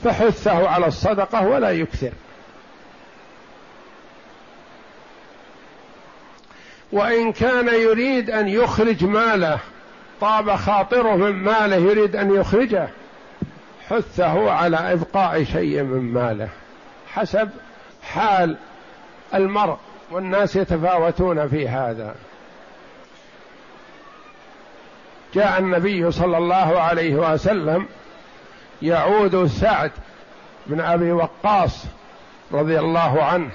فحثه 0.03 0.69
على 0.69 0.87
الصدقة 0.87 1.47
ولا 1.47 1.71
يكثر. 1.71 2.11
وإن 6.91 7.31
كان 7.31 7.67
يريد 7.67 8.29
أن 8.29 8.47
يخرج 8.47 9.03
ماله 9.03 9.59
طاب 10.21 10.55
خاطره 10.55 11.15
من 11.15 11.31
ماله 11.31 11.75
يريد 11.75 12.15
أن 12.15 12.35
يخرجه 12.35 12.89
حثه 13.89 14.51
على 14.51 14.93
إبقاء 14.93 15.43
شيء 15.43 15.83
من 15.83 16.13
ماله 16.13 16.49
حسب 17.13 17.49
حال 18.03 18.57
المرء 19.33 19.77
والناس 20.11 20.55
يتفاوتون 20.55 21.47
في 21.47 21.67
هذا. 21.67 22.15
جاء 25.37 25.59
النبي 25.59 26.11
صلى 26.11 26.37
الله 26.37 26.79
عليه 26.79 27.15
وسلم 27.15 27.85
يعود 28.81 29.45
سعد 29.45 29.91
بن 30.67 30.81
أبي 30.81 31.11
وقاص 31.11 31.85
رضي 32.51 32.79
الله 32.79 33.23
عنه 33.23 33.49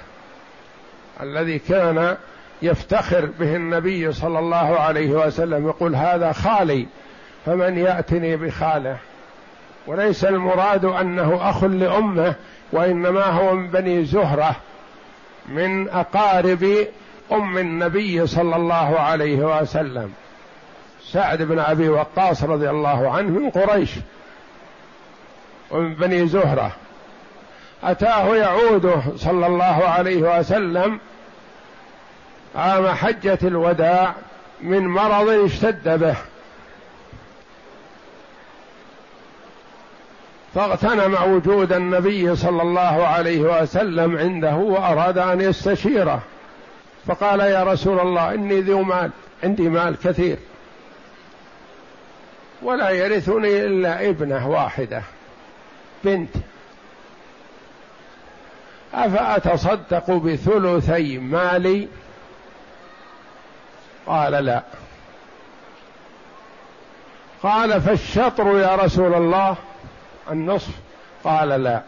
الذي 1.21 1.59
كان 1.59 2.17
يفتخر 2.61 3.25
به 3.39 3.55
النبي 3.55 4.11
صلى 4.11 4.39
الله 4.39 4.79
عليه 4.79 5.09
وسلم 5.09 5.67
يقول 5.67 5.95
هذا 5.95 6.31
خالي 6.31 6.87
فمن 7.45 7.77
يأتني 7.77 8.35
بخاله؟ 8.37 8.97
وليس 9.87 10.25
المراد 10.25 10.85
أنه 10.85 11.49
أخ 11.49 11.63
لأمه 11.63 12.35
وإنما 12.71 13.25
هو 13.25 13.55
من 13.55 13.67
بني 13.67 14.05
زهرة 14.05 14.55
من 15.49 15.89
أقارب 15.89 16.87
أم 17.31 17.57
النبي 17.57 18.27
صلى 18.27 18.55
الله 18.55 18.99
عليه 18.99 19.59
وسلم. 19.59 20.13
سعد 21.13 21.41
بن 21.41 21.59
أبي 21.59 21.89
وقاص 21.89 22.43
رضي 22.43 22.69
الله 22.69 23.11
عنه 23.11 23.29
من 23.29 23.49
قريش 23.49 23.91
ومن 25.71 25.93
بني 25.93 26.27
زهرة. 26.27 26.71
أتاه 27.83 28.35
يعوده 28.35 29.01
صلى 29.15 29.47
الله 29.47 29.83
عليه 29.87 30.39
وسلم 30.39 30.99
عام 32.55 32.87
حجة 32.87 33.37
الوداع 33.43 34.13
من 34.61 34.87
مرض 34.87 35.29
اشتد 35.29 35.99
به. 35.99 36.15
فاغتنم 40.55 41.17
وجود 41.33 41.73
النبي 41.73 42.35
صلى 42.35 42.61
الله 42.61 43.07
عليه 43.07 43.61
وسلم 43.61 44.17
عنده 44.17 44.55
وأراد 44.55 45.17
أن 45.17 45.41
يستشيره. 45.41 46.19
فقال 47.07 47.39
يا 47.39 47.63
رسول 47.63 47.99
الله 47.99 48.33
إني 48.33 48.61
ذو 48.61 48.83
مال 48.83 49.11
عندي 49.43 49.69
مال 49.69 49.95
كثير. 50.03 50.37
ولا 52.63 52.89
يرثني 52.89 53.65
إلا 53.65 54.09
ابنة 54.09 54.49
واحدة 54.49 55.01
بنت. 56.03 56.35
أفأتصدق 58.93 60.11
بثلثي 60.11 61.17
مالي؟ 61.17 61.87
قال 64.05 64.31
لا. 64.31 64.63
قال 67.43 67.81
فالشطر 67.81 68.59
يا 68.59 68.75
رسول 68.75 69.13
الله 69.13 69.55
النصف؟ 70.31 70.71
قال 71.23 71.49
لا. 71.49 71.81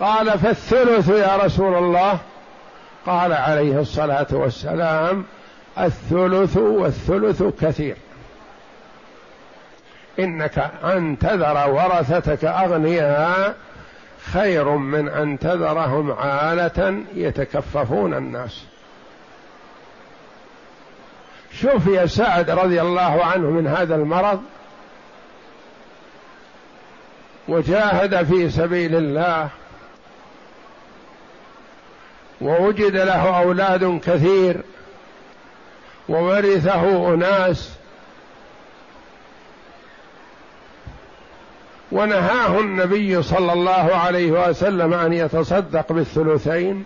قال 0.00 0.38
فالثلث 0.38 1.08
يا 1.08 1.36
رسول 1.36 1.74
الله؟ 1.74 2.18
قال 3.06 3.32
عليه 3.32 3.80
الصلاة 3.80 4.26
والسلام 4.32 5.24
الثلث 5.78 6.56
والثلث 6.56 7.42
كثير. 7.42 7.96
إنك 10.24 10.70
أن 10.84 11.18
تذر 11.18 11.70
ورثتك 11.70 12.44
أغنياء 12.44 13.56
خير 14.32 14.68
من 14.70 15.08
أن 15.08 15.38
تذرهم 15.38 16.12
عالة 16.12 17.02
يتكففون 17.14 18.14
الناس. 18.14 18.64
شوف 21.52 21.86
يا 21.86 22.06
سعد 22.06 22.50
رضي 22.50 22.80
الله 22.80 23.24
عنه 23.24 23.50
من 23.50 23.66
هذا 23.66 23.94
المرض. 23.94 24.42
وجاهد 27.48 28.24
في 28.24 28.50
سبيل 28.50 28.94
الله. 28.94 29.48
ووجد 32.40 32.96
له 32.96 33.38
أولاد 33.38 34.00
كثير. 34.04 34.60
وورثه 36.08 37.14
أناس. 37.14 37.79
ونهاه 41.92 42.60
النبي 42.60 43.22
صلى 43.22 43.52
الله 43.52 43.96
عليه 43.96 44.48
وسلم 44.48 44.94
أن 44.94 45.12
يتصدق 45.12 45.92
بالثلثين 45.92 46.84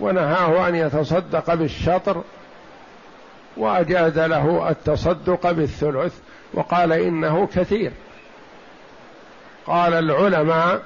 ونهاه 0.00 0.68
أن 0.68 0.74
يتصدق 0.74 1.54
بالشطر 1.54 2.22
وأجاز 3.56 4.18
له 4.18 4.70
التصدق 4.70 5.50
بالثلث 5.50 6.14
وقال 6.54 6.92
إنه 6.92 7.46
كثير. 7.46 7.92
قال 9.66 9.94
العلماء 9.94 10.82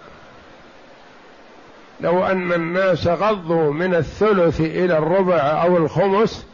لو 2.01 2.27
أن 2.27 2.53
الناس 2.53 3.07
غضوا 3.07 3.73
من 3.73 3.95
الثلث 3.95 4.61
إلى 4.61 4.99
الربع 4.99 5.37
أو 5.37 5.77
الخمس 5.77 6.47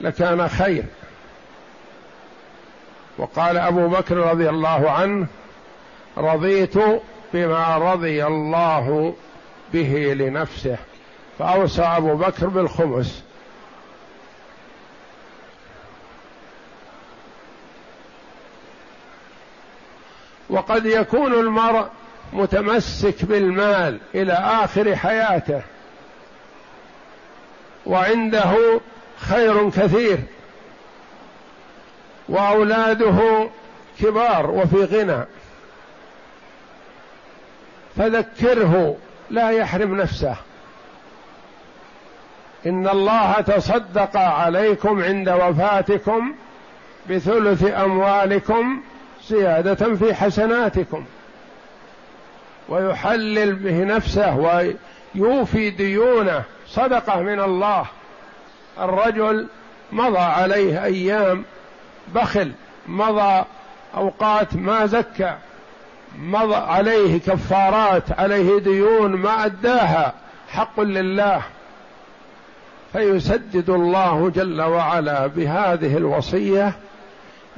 لكان 0.00 0.48
خير. 0.48 0.84
وقال 3.18 3.56
أبو 3.56 3.88
بكر 3.88 4.16
رضي 4.16 4.48
الله 4.48 4.90
عنه 4.90 5.26
رضيت 6.16 6.74
بما 7.34 7.92
رضي 7.92 8.26
الله 8.26 9.14
به 9.72 10.14
لنفسه. 10.14 10.76
فاوصى 11.38 11.82
أبو 11.82 12.14
بكر 12.14 12.46
بالخمس. 12.46 13.22
وقد 20.50 20.86
يكون 20.86 21.34
المرء 21.34 21.86
متمسك 22.32 23.24
بالمال 23.24 23.98
إلى 24.14 24.32
آخر 24.32 24.96
حياته. 24.96 25.62
وعنده 27.86 28.80
خير 29.18 29.70
كثير. 29.70 30.18
وأولاده 32.28 33.48
كبار 34.00 34.50
وفي 34.50 34.84
غنى. 34.84 35.24
فذكره 37.98 38.96
لا 39.30 39.50
يحرم 39.50 39.96
نفسه. 39.96 40.36
إن 42.66 42.88
الله 42.88 43.40
تصدق 43.40 44.16
عليكم 44.16 45.02
عند 45.02 45.28
وفاتكم 45.28 46.34
بثلث 47.10 47.64
أموالكم 47.64 48.82
زيادة 49.28 49.94
في 49.94 50.14
حسناتكم. 50.14 51.04
ويحلل 52.68 53.54
به 53.54 53.84
نفسه 53.84 54.36
ويوفي 55.14 55.70
ديونه. 55.70 56.42
صدقة 56.68 57.20
من 57.20 57.40
الله. 57.40 57.86
الرجل 58.80 59.46
مضى 59.92 60.18
عليه 60.18 60.84
أيام 60.84 61.44
بخل 62.14 62.52
مضى 62.86 63.44
أوقات 63.96 64.56
ما 64.56 64.86
زكى. 64.86 65.34
مضى 66.18 66.54
عليه 66.54 67.20
كفارات 67.20 68.20
عليه 68.20 68.58
ديون 68.58 69.10
ما 69.10 69.44
أداها 69.44 70.14
حق 70.48 70.80
لله. 70.80 71.42
فيسدد 72.92 73.70
الله 73.70 74.30
جل 74.30 74.62
وعلا 74.62 75.26
بهذه 75.26 75.96
الوصية 75.96 76.72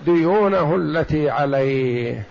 ديونه 0.04 0.76
التي 0.76 1.30
عليه. 1.30 2.22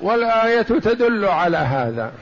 والآية 0.00 0.62
تدل 0.62 1.24
على 1.24 1.56
هذا. 1.56 2.12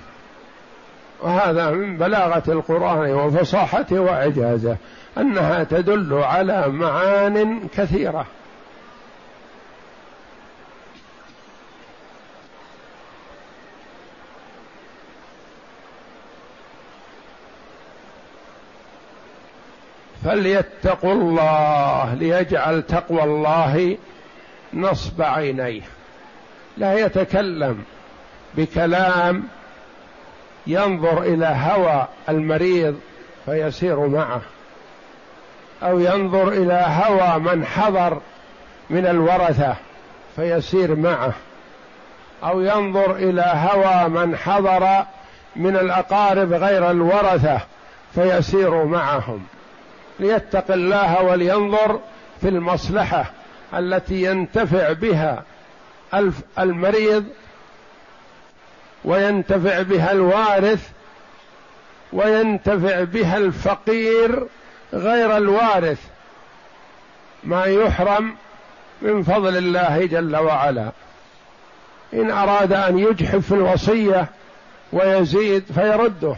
وهذا 1.21 1.71
من 1.71 1.97
بلاغة 1.97 2.43
القرآن 2.49 3.11
وفصاحته 3.11 4.01
وإعجازه. 4.01 4.77
أنها 5.19 5.65
تدل 5.65 6.15
على 6.15 6.69
معان 6.69 7.69
كثيرة. 7.77 8.27
فليتقوا 20.25 21.13
الله 21.13 22.15
ليجعل 22.15 22.83
تقوى 22.83 23.23
الله 23.23 23.99
نصب 24.75 25.23
عينيه. 25.23 25.83
لا 26.77 26.99
يتكلم 26.99 27.85
بكلام 28.55 29.45
ينظر 30.67 31.23
إلى 31.23 31.47
هوى 31.47 32.09
المريض 32.29 33.01
فيسير 33.47 34.07
معه. 34.07 34.41
أو 35.83 35.99
ينظر 35.99 36.49
إلى 36.49 36.87
هوى 36.89 37.39
من 37.41 37.65
حضر 37.67 38.21
من 38.91 39.07
الورثة 39.07 39.77
فيسير 40.37 40.95
معه. 40.95 41.33
أو 42.45 42.61
ينظر 42.61 43.17
إلى 43.17 43.45
هوى 43.55 44.09
من 44.09 44.37
حضر 44.37 45.05
من 45.57 45.77
الأقارب 45.77 46.53
غير 46.53 46.91
الورثة 46.91 47.61
فيسير 48.15 48.85
معهم. 48.85 49.47
ليتق 50.21 50.73
الله 50.73 51.23
ولينظر 51.23 52.01
في 52.41 52.49
المصلحة 52.49 53.31
التي 53.75 54.23
ينتفع 54.23 54.93
بها 54.93 55.43
المريض 56.59 57.25
وينتفع 59.05 59.83
بها 59.83 60.13
الوارث 60.13 60.89
وينتفع 62.13 63.05
بها 63.05 63.37
الفقير 63.37 64.47
غير 64.93 65.37
الوارث 65.37 65.99
ما 67.45 67.65
يحرم 67.65 68.35
من 69.03 69.23
فضل 69.23 69.57
الله 69.57 70.07
جل 70.07 70.37
وعلا. 70.37 70.91
إن 72.15 72.31
أراد 72.31 72.73
أن 72.73 72.99
يجحف 72.99 73.37
في 73.37 73.53
الوصية 73.53 74.27
ويزيد 74.93 75.65
فيرده. 75.75 76.37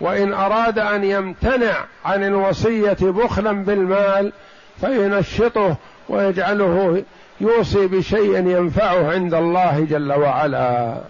وإن 0.00 0.32
أراد 0.32 0.78
أن 0.78 1.04
يمتنع 1.04 1.84
عن 2.04 2.24
الوصية 2.24 2.96
بخلا 3.00 3.52
بالمال 3.52 4.32
فينشطه 4.80 5.76
ويجعله 6.08 7.04
يوصي 7.40 7.86
بشيء 7.86 8.36
ينفعه 8.36 9.10
عند 9.10 9.34
الله 9.34 9.86
جل 9.90 10.12
وعلا. 10.12 11.00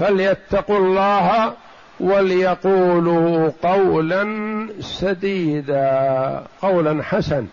فليتقوا 0.00 0.78
الله 0.78 1.52
وليقولوا 2.00 3.50
قولا 3.62 4.26
سديدا 4.80 6.42
قولا 6.62 7.02
حسن 7.02 7.46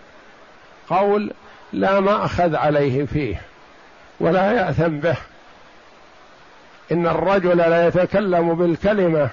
قول 0.90 1.32
لا 1.74 2.00
مأخذ 2.00 2.56
عليه 2.56 3.06
فيه 3.06 3.42
ولا 4.20 4.52
يأثم 4.52 5.00
به. 5.00 5.18
إن 6.92 7.08
الرجل 7.08 7.58
لا 7.58 7.88
يتكلم 7.88 8.54
بالكلمة 8.56 9.30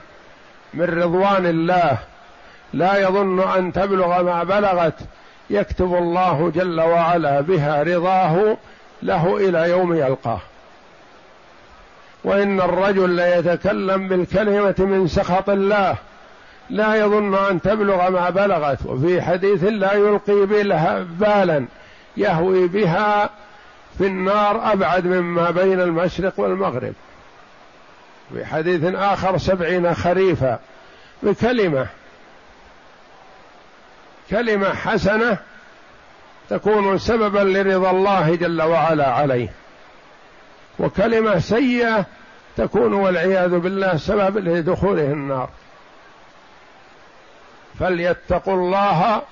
من 0.74 0.84
رضوان 0.84 1.46
الله 1.46 1.98
لا 2.72 2.98
يظن 2.98 3.40
أن 3.40 3.72
تبلغ 3.72 4.22
ما 4.22 4.44
بلغت 4.44 4.94
يكتب 5.50 5.94
الله 5.94 6.52
جل 6.54 6.80
وعلا 6.80 7.40
بها 7.40 7.82
رضاه 7.82 8.56
له 9.02 9.36
إلى 9.36 9.70
يوم 9.70 9.94
يلقاه. 9.94 10.40
وإن 12.24 12.60
الرجل 12.60 13.10
ليتكلم 13.10 14.08
بالكلمة 14.08 14.74
من 14.78 15.08
سخط 15.08 15.50
الله 15.50 15.96
لا 16.70 16.94
يظن 16.94 17.34
أن 17.34 17.60
تبلغ 17.60 18.10
ما 18.10 18.30
بلغت 18.30 18.86
وفي 18.86 19.22
حديث 19.22 19.64
لا 19.64 19.92
يلقي 19.92 20.46
بالا 21.18 21.64
يهوي 22.16 22.68
بها 22.68 23.30
في 23.98 24.06
النار 24.06 24.72
أبعد 24.72 25.06
مما 25.06 25.50
بين 25.50 25.80
المشرق 25.80 26.32
والمغرب. 26.36 26.92
في 28.34 28.44
حديث 28.44 28.94
آخر 28.94 29.38
سبعين 29.38 29.94
خريفا 29.94 30.58
بكلمة 31.22 31.86
كلمة 34.30 34.74
حسنة 34.74 35.38
تكون 36.50 36.98
سببا 36.98 37.38
لرضا 37.38 37.90
الله 37.90 38.34
جل 38.34 38.62
وعلا 38.62 39.12
عليه. 39.12 39.48
وكلمة 40.80 41.38
سيئة 41.38 42.06
تكون 42.56 42.92
والعياذ 42.92 43.58
بالله 43.58 43.96
سبب 43.96 44.38
لدخوله 44.38 45.02
النار. 45.02 45.48
فليتقوا 47.78 48.54
الله 48.54 49.22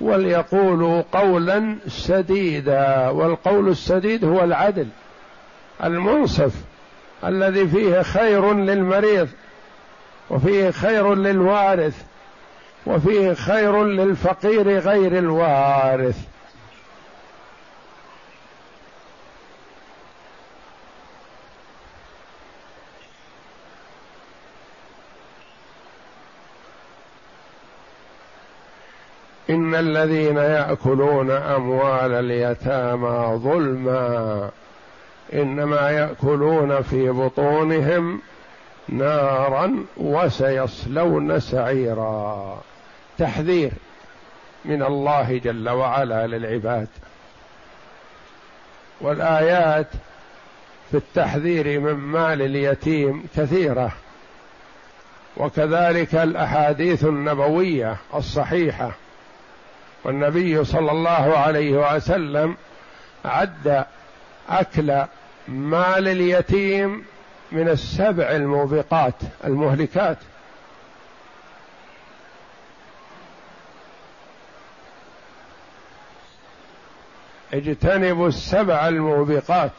وليقولوا 0.00 1.02
قولا 1.12 1.76
سديدا 1.88 3.08
والقول 3.08 3.68
السديد 3.68 4.24
هو 4.24 4.44
العدل. 4.44 4.88
المنصف 5.84 6.52
الذي 7.24 7.68
فيه 7.68 8.02
خير 8.02 8.54
للمريض 8.54 9.28
وفيه 10.30 10.70
خير 10.70 11.14
للوارث 11.14 12.02
وفيه 12.86 13.34
خير 13.34 13.84
للفقير 13.84 14.78
غير 14.78 15.18
الوارث. 15.18 16.18
إن 29.50 29.74
الذين 29.74 30.36
يأكلون 30.36 31.30
أموال 31.30 32.12
اليتامى 32.12 33.38
ظلما. 33.38 34.50
إنما 35.34 35.90
يأكلون 35.90 36.82
في 36.82 37.10
بطونهم 37.10 38.20
نارا 38.88 39.84
وسيصلون 39.96 41.40
سعيرا. 41.40 42.60
تحذير 43.18 43.72
من 44.64 44.82
الله 44.82 45.38
جل 45.38 45.68
وعلا 45.68 46.26
للعباد. 46.26 46.88
والآيات 49.00 49.88
في 50.90 50.96
التحذير 50.96 51.80
من 51.80 51.94
مال 51.94 52.42
اليتيم 52.42 53.24
كثيرة. 53.36 53.92
وكذلك 55.36 56.14
الأحاديث 56.14 57.04
النبوية 57.04 57.96
الصحيحة. 58.14 58.90
والنبي 60.04 60.64
صلى 60.64 60.90
الله 60.90 61.38
عليه 61.38 61.96
وسلم 61.96 62.56
عد 63.24 63.84
أكل 64.48 65.02
مال 65.48 66.08
اليتيم 66.08 67.04
من 67.52 67.68
السبع 67.68 68.30
الموبقات 68.30 69.14
المهلكات. 69.44 70.18
اجتنبوا 77.54 78.28
السبع 78.28 78.88
الموبقات 78.88 79.72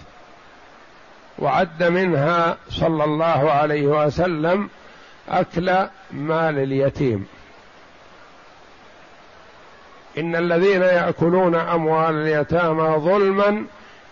وعد 1.39 1.83
منها 1.83 2.57
صلى 2.69 3.03
الله 3.03 3.51
عليه 3.51 3.87
وسلم 3.87 4.69
أكل 5.29 5.75
مال 6.11 6.59
اليتيم. 6.59 7.27
إن 10.17 10.35
الذين 10.35 10.81
يأكلون 10.81 11.55
أموال 11.55 12.15
اليتامى 12.15 12.97
ظلما 12.97 13.65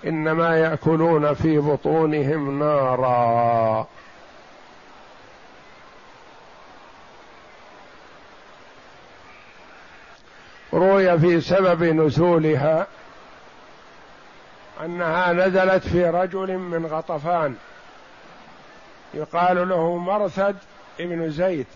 إنما 0.06 0.58
يأكلون 0.58 1.34
في 1.34 1.60
بطونهم 1.60 2.60
نارا. 2.60 3.88
روي 10.74 11.20
في 11.20 11.42
سبب 11.42 11.84
نزولها 11.84 12.88
أنها 14.86 15.34
نزلت 15.34 15.88
في 15.88 16.06
رجل 16.06 16.58
من 16.58 16.86
غطفان. 16.86 17.56
يقال 19.14 19.70
له 19.70 19.98
مرثد 19.98 20.56
ابن 21.00 21.30
زيد. 21.30 21.68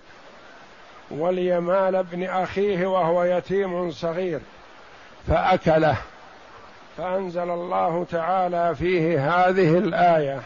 وليمال 1.12 1.96
ابن 1.96 2.24
أخيه 2.24 2.88
وهو 2.88 3.24
يتيم 3.24 3.91
صغير. 3.91 4.39
فأكله. 5.28 5.98
فأنزل 6.98 7.50
الله 7.50 8.06
تعالى 8.12 8.76
فيه 8.76 9.30
هذه 9.30 9.78
الآية. 9.78 10.41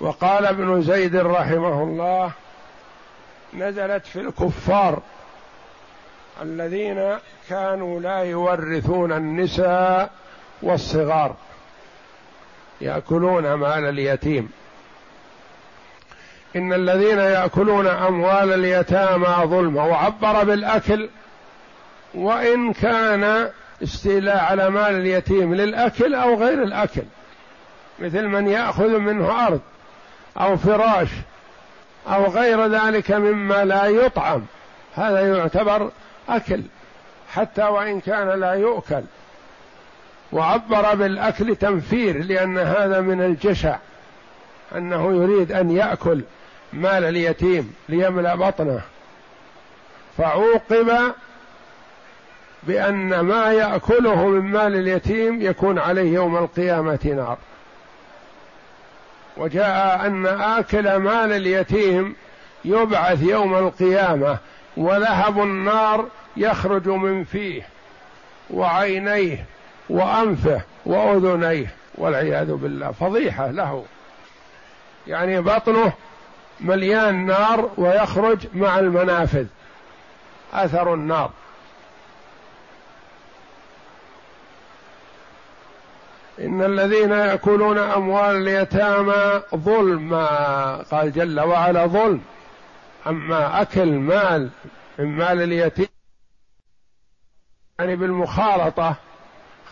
وقال 0.00 0.46
ابن 0.46 0.82
زيد 0.82 1.16
رحمه 1.16 1.82
الله 1.82 2.32
نزلت 3.54 4.06
في 4.06 4.20
الكفار 4.20 5.02
الذين 6.42 7.18
كانوا 7.48 8.00
لا 8.00 8.18
يورثون 8.18 9.12
النساء 9.12 10.10
والصغار. 10.62 11.34
يأكلون 12.84 13.52
مال 13.52 13.84
اليتيم. 13.88 14.48
إن 16.56 16.72
الذين 16.72 17.18
يأكلون 17.18 17.86
أموال 17.86 18.52
اليتامى 18.52 19.36
ظلما 19.44 19.82
وعبر 19.82 20.44
بالأكل 20.44 21.08
وإن 22.14 22.72
كان 22.72 23.50
استيلاء 23.82 24.38
على 24.38 24.70
مال 24.70 24.94
اليتيم 24.94 25.54
للأكل 25.54 26.14
أو 26.14 26.34
غير 26.34 26.62
الأكل 26.62 27.02
مثل 27.98 28.22
من 28.22 28.48
يأخذ 28.48 28.98
منه 28.98 29.46
أرض 29.46 29.60
أو 30.40 30.56
فراش 30.56 31.08
أو 32.08 32.24
غير 32.24 32.66
ذلك 32.66 33.10
مما 33.10 33.64
لا 33.64 33.84
يطعم 33.84 34.42
هذا 34.94 35.36
يعتبر 35.36 35.90
أكل 36.28 36.62
حتى 37.32 37.62
وإن 37.62 38.00
كان 38.00 38.40
لا 38.40 38.52
يؤكل. 38.52 39.02
وعبر 40.34 40.94
بالأكل 40.94 41.56
تنفير 41.56 42.24
لأن 42.24 42.58
هذا 42.58 43.00
من 43.00 43.22
الجشع 43.22 43.76
أنه 44.76 45.12
يريد 45.12 45.52
أن 45.52 45.70
يأكل 45.70 46.20
مال 46.72 47.04
اليتيم 47.04 47.74
ليملأ 47.88 48.34
بطنه. 48.34 48.80
فعوقب 50.18 51.12
بأن 52.62 53.20
ما 53.20 53.52
يأكله 53.52 54.26
من 54.26 54.40
مال 54.40 54.74
اليتيم 54.74 55.42
يكون 55.42 55.78
عليه 55.78 56.14
يوم 56.14 56.36
القيامة 56.36 56.98
نار. 57.04 57.38
وجاء 59.36 60.06
أن 60.06 60.26
آكل 60.26 60.96
مال 60.96 61.32
اليتيم 61.32 62.16
يبعث 62.64 63.22
يوم 63.22 63.54
القيامة 63.54 64.38
ولهب 64.76 65.38
النار 65.38 66.08
يخرج 66.36 66.88
من 66.88 67.24
فيه 67.24 67.62
وعينيه 68.50 69.44
وأنفه 69.88 70.60
وأذنيه 70.86 71.74
والعياذ 71.94 72.52
بالله. 72.52 72.92
فضيحة 72.92 73.50
له. 73.50 73.84
يعني 75.06 75.40
بطنه 75.40 75.92
مليان 76.60 77.26
نار 77.26 77.70
ويخرج 77.76 78.46
مع 78.54 78.78
المنافذ. 78.78 79.46
أثر 80.52 80.94
النار. 80.94 81.30
إن 86.40 86.62
الذين 86.62 87.10
يأكلون 87.10 87.78
أموال 87.78 88.36
اليتامى 88.36 89.42
ظلما. 89.54 90.26
قال 90.76 91.12
جل 91.12 91.40
وعلا 91.40 91.86
ظلم. 91.86 92.20
أما 93.06 93.62
أكل 93.62 93.92
مال 93.92 94.50
من 94.98 95.16
مال 95.16 95.42
اليتيم 95.42 95.86
يعني 97.78 97.96
بالمخالطة 97.96 98.96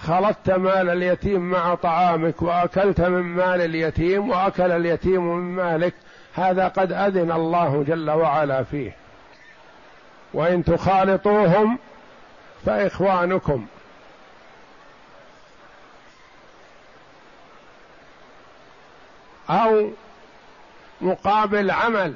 خلطت 0.06 0.50
مال 0.50 0.90
اليتيم 0.90 1.50
مع 1.50 1.74
طعامك 1.74 2.42
وأكلت 2.42 3.00
من 3.00 3.22
مال 3.22 3.60
اليتيم 3.60 4.30
وأكل 4.30 4.70
اليتيم 4.72 5.36
من 5.36 5.56
مالك 5.56 5.94
هذا 6.34 6.68
قد 6.68 6.92
أذن 6.92 7.32
الله 7.32 7.84
جل 7.88 8.10
وعلا 8.10 8.62
فيه. 8.62 8.96
وإن 10.34 10.64
تخالطوهم 10.64 11.78
فإخوانكم. 12.66 13.66
أو 19.50 19.90
مقابل 21.00 21.70
عمل 21.70 22.14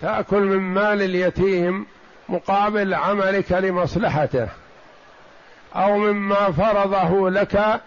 تأكل 0.00 0.40
من 0.40 0.58
مال 0.58 1.02
اليتيم 1.02 1.86
مقابل 2.28 2.94
عملك 2.94 3.52
لمصلحته. 3.52 4.48
أو 5.76 5.98
مما 5.98 6.50
فرضه 6.50 7.30
لك 7.30 7.80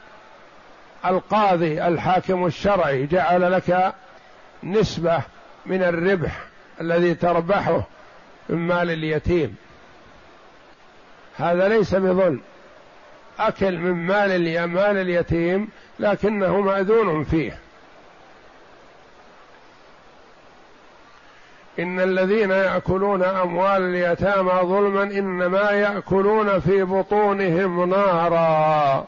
القاضي 1.06 1.88
الحاكم 1.88 2.46
الشرعي 2.46 3.06
جعل 3.06 3.52
لك 3.52 3.94
نسبة 4.64 5.22
من 5.66 5.84
الربح 5.84 6.40
الذي 6.82 7.16
تربحه 7.16 7.84
من 8.50 8.58
مال 8.58 8.92
اليتيم. 8.92 9.56
هذا 11.38 11.68
ليس 11.68 11.96
بظلم. 11.96 12.42
أكل 13.40 13.78
من 13.78 14.06
مال 14.68 14.98
اليتيم 14.98 15.70
لكنه 16.00 16.62
مأذون 16.62 17.24
فيه. 17.24 17.58
إن 21.80 22.00
الذين 22.00 22.52
يأكلون 22.52 23.24
أموال 23.24 23.82
اليتامى 23.82 24.52
ظلما 24.52 25.04
إنما 25.04 25.72
يأكلون 25.72 26.60
في 26.60 26.84
بطونهم 26.84 27.90
نارا. 27.90 29.06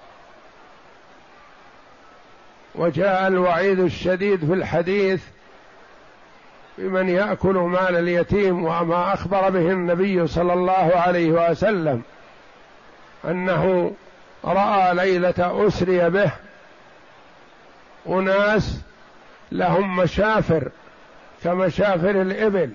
وجاء 2.75 3.27
الوعيد 3.27 3.79
الشديد 3.79 4.45
في 4.45 4.53
الحديث 4.53 5.23
بمن 6.77 7.09
يأكل 7.09 7.55
مال 7.55 7.95
اليتيم 7.95 8.65
وما 8.65 9.13
أخبر 9.13 9.49
به 9.49 9.71
النبي 9.71 10.27
صلى 10.27 10.53
الله 10.53 10.91
عليه 10.95 11.51
وسلم 11.51 12.01
أنه 13.25 13.91
رأى 14.45 14.95
ليلة 14.95 15.67
أسري 15.67 16.09
به 16.09 16.31
أناس 18.07 18.81
لهم 19.51 19.95
مشافر 19.95 20.69
كمشافر 21.43 22.09
الإبل. 22.21 22.71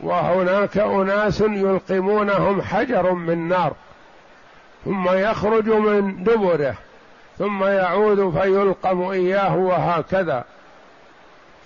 وهناك 0.00 0.78
أناس 0.78 1.40
يلقمونهم 1.40 2.62
حجر 2.62 3.12
من 3.12 3.48
نار 3.48 3.72
ثم 4.84 5.08
يخرج 5.08 5.68
من 5.68 6.24
دبره 6.24 6.74
ثم 7.38 7.64
يعود 7.64 8.38
فيلقم 8.38 9.02
إياه 9.02 9.56
وهكذا. 9.56 10.44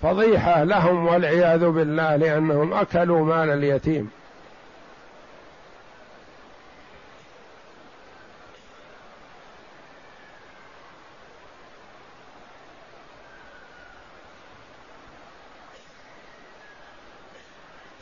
فضيحة 0.01 0.63
لهم 0.63 1.07
والعياذ 1.07 1.69
بالله 1.69 2.15
لأنهم 2.15 2.73
أكلوا 2.73 3.25
مال 3.25 3.49
اليتيم. 3.49 4.09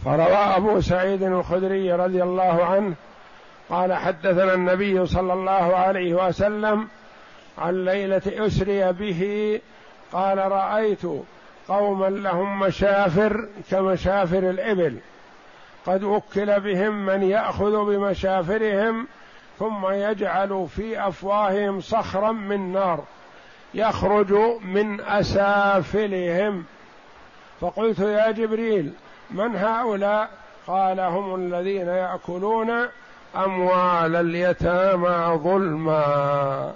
فروى 0.05 0.33
أبو 0.33 0.81
سعيد 0.81 1.23
الخدري 1.23 1.93
رضي 1.93 2.23
الله 2.23 2.65
عنه 2.65 2.93
قال 3.69 3.93
حدثنا 3.93 4.53
النبي 4.53 5.05
صلى 5.05 5.33
الله 5.33 5.75
عليه 5.75 6.13
وسلم 6.13 6.87
عن 7.57 7.85
ليلة 7.85 8.21
أسري 8.27 8.91
به 8.91 9.61
قال 10.11 10.37
رأيت 10.37 11.01
قوما 11.67 12.09
لهم 12.09 12.59
مشافر 12.59 13.47
كمشافر 13.71 14.49
الإبل 14.49 14.97
قد 15.85 16.03
وكل 16.03 16.59
بهم 16.59 17.05
من 17.05 17.23
يأخذ 17.23 17.85
بمشافرهم 17.85 19.07
ثم 19.59 19.91
يجعل 19.91 20.67
في 20.75 21.07
أفواههم 21.07 21.81
صخرا 21.81 22.31
من 22.31 22.71
نار 22.73 23.03
يخرج 23.73 24.33
من 24.61 25.01
أسافلهم. 25.01 26.63
فقلت 27.61 27.99
يا 27.99 28.31
جبريل 28.31 28.93
من 29.31 29.55
هؤلاء 29.55 30.29
قال 30.67 30.99
هم 30.99 31.35
الذين 31.35 31.87
يأكلون 31.87 32.87
أموال 33.35 34.15
اليتامى 34.15 35.39
ظلما. 35.43 36.73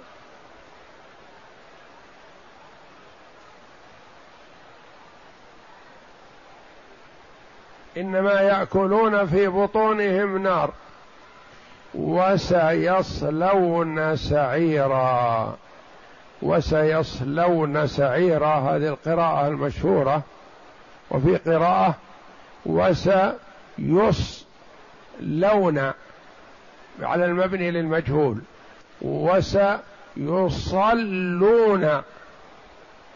إنما 7.96 8.40
يأكلون 8.40 9.26
في 9.26 9.48
بطونهم 9.48 10.42
نار 10.42 10.70
وسيصلون 11.94 13.36
سعيرا. 14.16 15.56
وسيصلون 16.42 17.86
سعيرا. 17.86 18.54
هذه 18.54 18.88
القراءة 18.88 19.48
المشهورة. 19.48 20.22
وفي 21.10 21.36
قراءة 21.36 21.94
وسيصلون 22.68 24.42
على 27.00 27.24
المبني 27.24 27.70
للمجهول 27.70 28.38
وسيصلون 29.02 29.78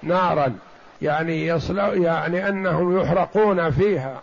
نارا 0.02 0.58
يعني 1.02 1.46
يصل 1.46 1.78
يعني 1.78 2.48
أنهم 2.48 3.00
يحرقون 3.00 3.70
فيها. 3.70 4.22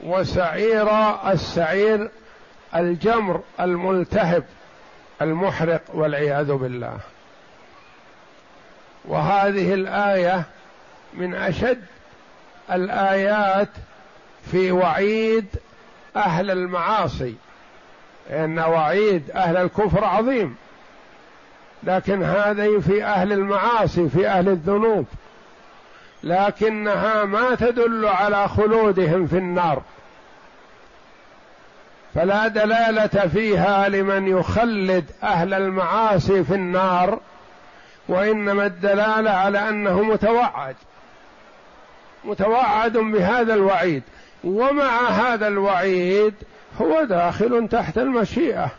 وسعير 0.00 0.88
السعير 1.32 2.10
الجمر 2.76 3.42
الملتهب 3.60 4.44
المحرق 5.22 5.82
والعياذ 5.94 6.52
بالله. 6.52 6.98
وهذه 9.04 9.74
الآية 9.74 10.44
من 11.14 11.34
أشد 11.34 11.84
الآيات 12.72 13.68
في 14.52 14.72
وعيد 14.72 15.46
أهل 16.16 16.50
المعاصي 16.50 17.34
ان 18.30 18.58
وعيد 18.58 19.30
أهل 19.30 19.56
الكفر 19.56 20.04
عظيم. 20.04 20.56
لكن 21.82 22.22
هذه 22.22 22.80
في 22.80 23.04
أهل 23.04 23.32
المعاصي 23.32 24.08
في 24.08 24.28
أهل 24.28 24.48
الذنوب. 24.48 25.06
لكنها 26.22 27.24
ما 27.24 27.54
تدل 27.54 28.06
على 28.06 28.48
خلودهم 28.48 29.26
في 29.26 29.38
النار. 29.38 29.82
فلا 32.14 32.48
دلالة 32.48 33.28
فيها 33.28 33.88
لمن 33.88 34.28
يخلد 34.28 35.04
أهل 35.22 35.54
المعاصي 35.54 36.44
في 36.44 36.54
النار 36.54 37.20
وإنما 38.08 38.66
الدلالة 38.66 39.30
على 39.30 39.68
أنه 39.68 40.02
متوعد. 40.02 40.76
متوعد 42.24 42.98
بهذا 42.98 43.54
الوعيد. 43.54 44.02
ومع 44.44 45.08
هذا 45.08 45.48
الوعيد 45.48 46.34
هو 46.80 47.04
داخل 47.04 47.68
تحت 47.68 47.98
المشيئة. 47.98 48.70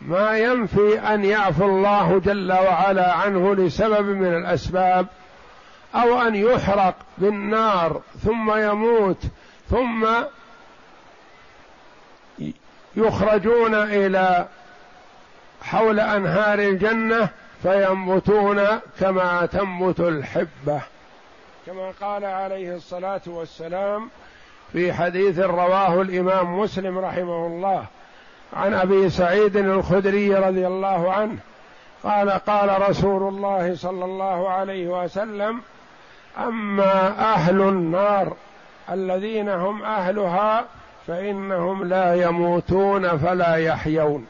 ما 0.00 0.38
ينفي 0.38 0.98
أن 0.98 1.24
يعفو 1.24 1.64
الله 1.64 2.18
جل 2.18 2.52
وعلا 2.52 3.12
عنه 3.12 3.54
لسبب 3.54 4.06
من 4.06 4.34
الأسباب 4.36 5.06
أو 5.94 6.20
أن 6.20 6.34
يحرق 6.34 6.94
بالنار 7.18 8.00
ثم 8.24 8.58
يموت 8.58 9.22
ثم 9.70 10.06
يخرجون 12.96 13.74
إلى 13.74 14.48
حول 15.62 16.00
أنهار 16.00 16.58
الجنة 16.58 17.28
فينبتون 17.62 18.60
كما 19.00 19.46
تنبت 19.46 20.00
الحبة. 20.00 20.80
كما 21.66 21.92
قال 22.00 22.24
عليه 22.24 22.76
الصلاة 22.76 23.20
والسلام 23.26 24.08
في 24.72 24.92
حديث 24.92 25.38
رواه 25.38 26.02
الإمام 26.02 26.58
مسلم 26.58 26.98
رحمه 26.98 27.46
الله 27.46 27.84
عن 28.52 28.74
أبي 28.74 29.10
سعيد 29.10 29.56
الخدري 29.56 30.34
رضي 30.34 30.66
الله 30.66 31.12
عنه 31.12 31.36
قال 32.02 32.30
قال 32.30 32.90
رسول 32.90 33.34
الله 33.34 33.74
صلى 33.76 34.04
الله 34.04 34.48
عليه 34.48 34.88
وسلم 34.88 35.60
أما 36.38 37.08
أهل 37.34 37.60
النار 37.60 38.36
الذين 38.90 39.48
هم 39.48 39.82
أهلها 39.82 40.64
فإنهم 41.06 41.84
لا 41.84 42.14
يموتون 42.14 43.18
فلا 43.18 43.56
يحيون. 43.56 44.26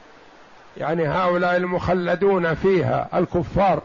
يعني 0.77 1.09
هؤلاء 1.09 1.57
المخلدون 1.57 2.55
فيها 2.55 3.09
الكفار. 3.15 3.83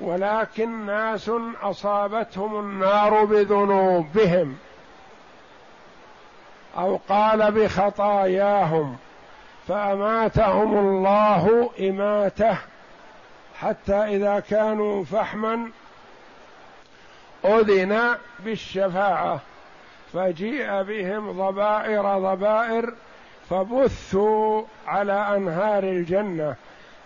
ولكن 0.00 0.86
ناس 0.86 1.30
أصابتهم 1.62 2.60
النار 2.60 3.24
بذنوبهم 3.24 4.56
أو 6.78 7.00
قال 7.08 7.52
بخطاياهم 7.52 8.96
فأماتهم 9.68 10.78
الله 10.78 11.70
إماتة 11.80 12.58
حتى 13.60 13.94
إذا 13.94 14.40
كانوا 14.40 15.04
فحما 15.04 15.70
أذن 17.44 18.16
بالشفاعة 18.40 19.40
فجيء 20.12 20.82
بهم 20.82 21.32
ضبائر 21.32 22.18
ضبائر 22.18 22.94
فبثوا 23.50 24.62
على 24.86 25.36
أنهار 25.36 25.82
الجنة 25.82 26.54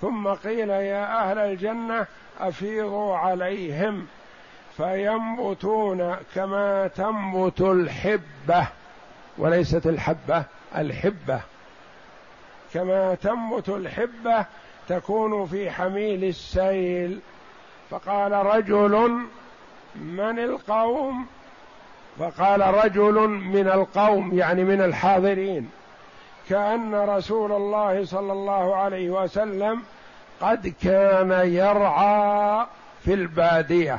ثم 0.01 0.29
قيل 0.29 0.71
يا 0.71 1.31
أهل 1.31 1.39
الجنة 1.39 2.07
أفيضوا 2.41 3.17
عليهم 3.17 4.07
فينبتون 4.77 6.17
كما 6.35 6.89
تنبت 6.89 7.61
الحبة 7.61 8.67
وليست 9.39 9.87
الحبة 9.87 10.45
الحبة. 10.77 11.41
كما 12.75 13.15
تنبت 13.15 13.69
الحبة 13.69 14.47
تكون 14.89 15.47
في 15.47 15.71
حميل 15.71 16.25
السيل. 16.25 17.21
فقال 17.91 18.33
رجل 18.33 19.19
من 19.95 20.39
القوم؟ 20.39 21.27
فقال 22.19 22.61
رجل 22.61 23.29
من 23.29 23.69
القوم 23.69 24.39
يعني 24.39 24.65
من 24.65 24.81
الحاضرين. 24.83 25.71
كأن 26.51 26.95
رسول 26.95 27.53
الله 27.53 28.05
صلى 28.05 28.33
الله 28.33 28.77
عليه 28.77 29.11
وسلم 29.11 29.83
قد 30.41 30.75
كان 30.83 31.31
يرعى 31.45 32.67
في 33.05 33.15
البادية. 33.15 33.99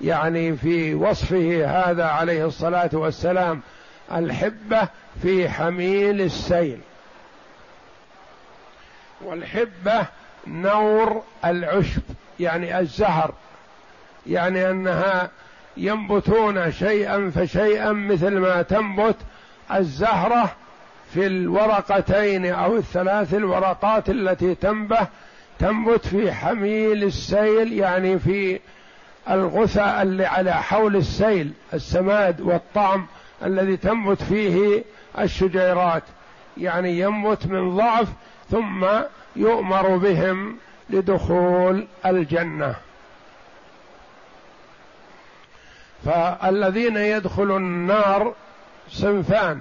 يعني 0.00 0.56
في 0.56 0.94
وصفه 0.94 1.66
هذا 1.66 2.04
عليه 2.04 2.46
الصلاة 2.46 2.90
والسلام 2.92 3.60
الحبة 4.12 4.88
في 5.22 5.48
حميل 5.48 6.20
السيل. 6.20 6.80
والحبة 9.24 10.06
نور 10.46 11.22
العشب 11.44 12.02
يعني 12.40 12.78
الزهر. 12.78 13.34
يعني 14.26 14.70
أنها 14.70 15.30
ينبتون 15.76 16.72
شيئا 16.72 17.32
فشيئا 17.34 17.92
مثل 17.92 18.38
ما 18.38 18.62
تنبت 18.62 19.16
الزهرة 19.74 20.56
في 21.14 21.26
الورقتين 21.26 22.46
أو 22.46 22.76
الثلاث 22.76 23.34
الورقات 23.34 24.10
التي 24.10 24.54
تنبه 24.54 25.08
تنبت 25.58 26.06
في 26.06 26.32
حميل 26.32 27.04
السيل 27.04 27.72
يعني 27.72 28.18
في 28.18 28.60
الغثاء 29.30 30.02
اللي 30.02 30.26
على 30.26 30.54
حول 30.54 30.96
السيل 30.96 31.52
السماد 31.74 32.40
والطعم 32.40 33.06
الذي 33.44 33.76
تنبت 33.76 34.22
فيه 34.22 34.84
الشجيرات. 35.18 36.02
يعني 36.56 36.98
ينبت 36.98 37.46
من 37.46 37.76
ضعف 37.76 38.08
ثم 38.50 38.86
يؤمر 39.36 39.96
بهم 39.96 40.56
لدخول 40.90 41.86
الجنة. 42.06 42.74
فالذين 46.04 46.96
يدخلون 46.96 47.62
النار 47.62 48.34
صنفان 48.88 49.60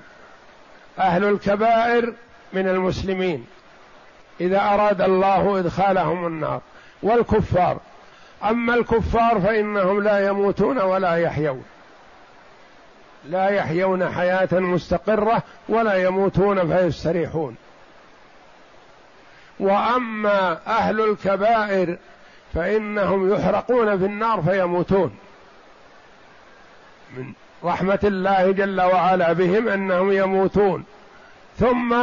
أهل 1.00 1.24
الكبائر 1.24 2.14
من 2.54 2.68
المسلمين. 2.68 3.46
إذا 4.42 4.60
أراد 4.60 5.02
الله 5.02 5.60
إدخالهم 5.60 6.28
النار. 6.28 6.62
والكفار. 7.04 7.80
أما 8.44 8.74
الكفار 8.74 9.42
فإنهم 9.42 10.04
لا 10.04 10.28
يموتون 10.28 10.78
ولا 10.82 11.16
يحيون. 11.16 11.64
لا 13.26 13.50
يحيون 13.50 14.10
حياة 14.10 14.50
مستقرة 14.52 15.44
ولا 15.70 15.96
يموتون 15.96 16.78
فيستريحون. 16.78 17.56
وأما 19.60 20.60
أهل 20.68 21.02
الكبائر 21.02 21.98
فإنهم 22.54 23.34
يحرقون 23.34 23.98
في 23.98 24.06
النار 24.06 24.42
فيموتون. 24.42 25.18
من 27.18 27.34
رحمة 27.64 28.00
الله 28.04 28.52
جل 28.52 28.82
وعلا 28.82 29.34
بهم 29.34 29.68
أنهم 29.68 30.12
يموتون 30.12 30.84
ثم 31.60 31.96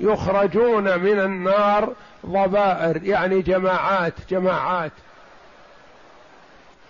يخرجون 0.00 0.98
من 0.98 1.20
النار 1.20 1.92
ضبائر 2.26 3.02
يعني 3.02 3.42
جماعات 3.42 4.12
جماعات. 4.30 4.92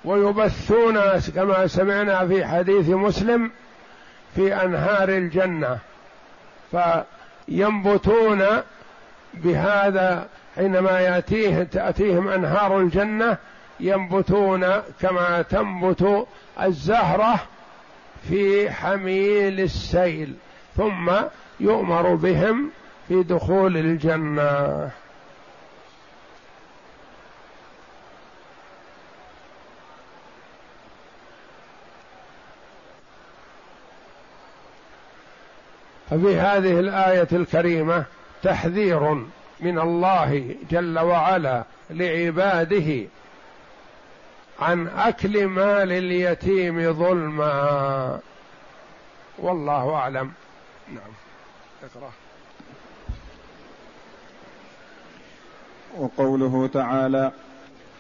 ويبثون 0.05 1.01
كما 1.35 1.67
سمعنا 1.67 2.27
في 2.27 2.47
حديث 2.47 2.89
مسلم 2.89 3.51
في 4.35 4.55
أنهار 4.63 5.09
الجنة. 5.09 5.79
فينبتون 6.73 8.45
بهذا 9.35 10.27
حينما 10.57 11.01
يأتيه 11.01 11.63
تأتيهم 11.63 12.29
أنهار 12.29 12.81
الجنة 12.81 13.37
ينبتون 13.81 14.67
كما 15.01 15.43
تنبت 15.43 16.27
الزهرة 16.63 17.41
في 18.29 18.71
حميل 18.71 19.61
السيل 19.61 20.35
ثم 20.77 21.13
يؤمر 21.61 22.15
بهم 22.15 22.71
في 23.09 23.23
دخول 23.23 23.77
الجنة. 23.77 24.91
ففي 36.11 36.37
هذه 36.37 36.81
الآية 36.81 37.29
الكريمة 37.33 38.05
تحذير 38.43 39.15
من 39.61 39.79
الله 39.79 40.55
جل 40.71 40.99
وعلا 40.99 41.65
لعباده 41.91 43.07
عن 44.61 44.89
أكل 44.89 45.47
مال 45.47 45.93
اليتيم 45.93 46.93
ظلما. 46.93 48.21
والله 49.39 49.95
أعلم. 49.95 50.33
نعم. 50.95 51.13
اقرأ. 51.83 52.11
وقوله 55.99 56.67
تعالى 56.67 57.33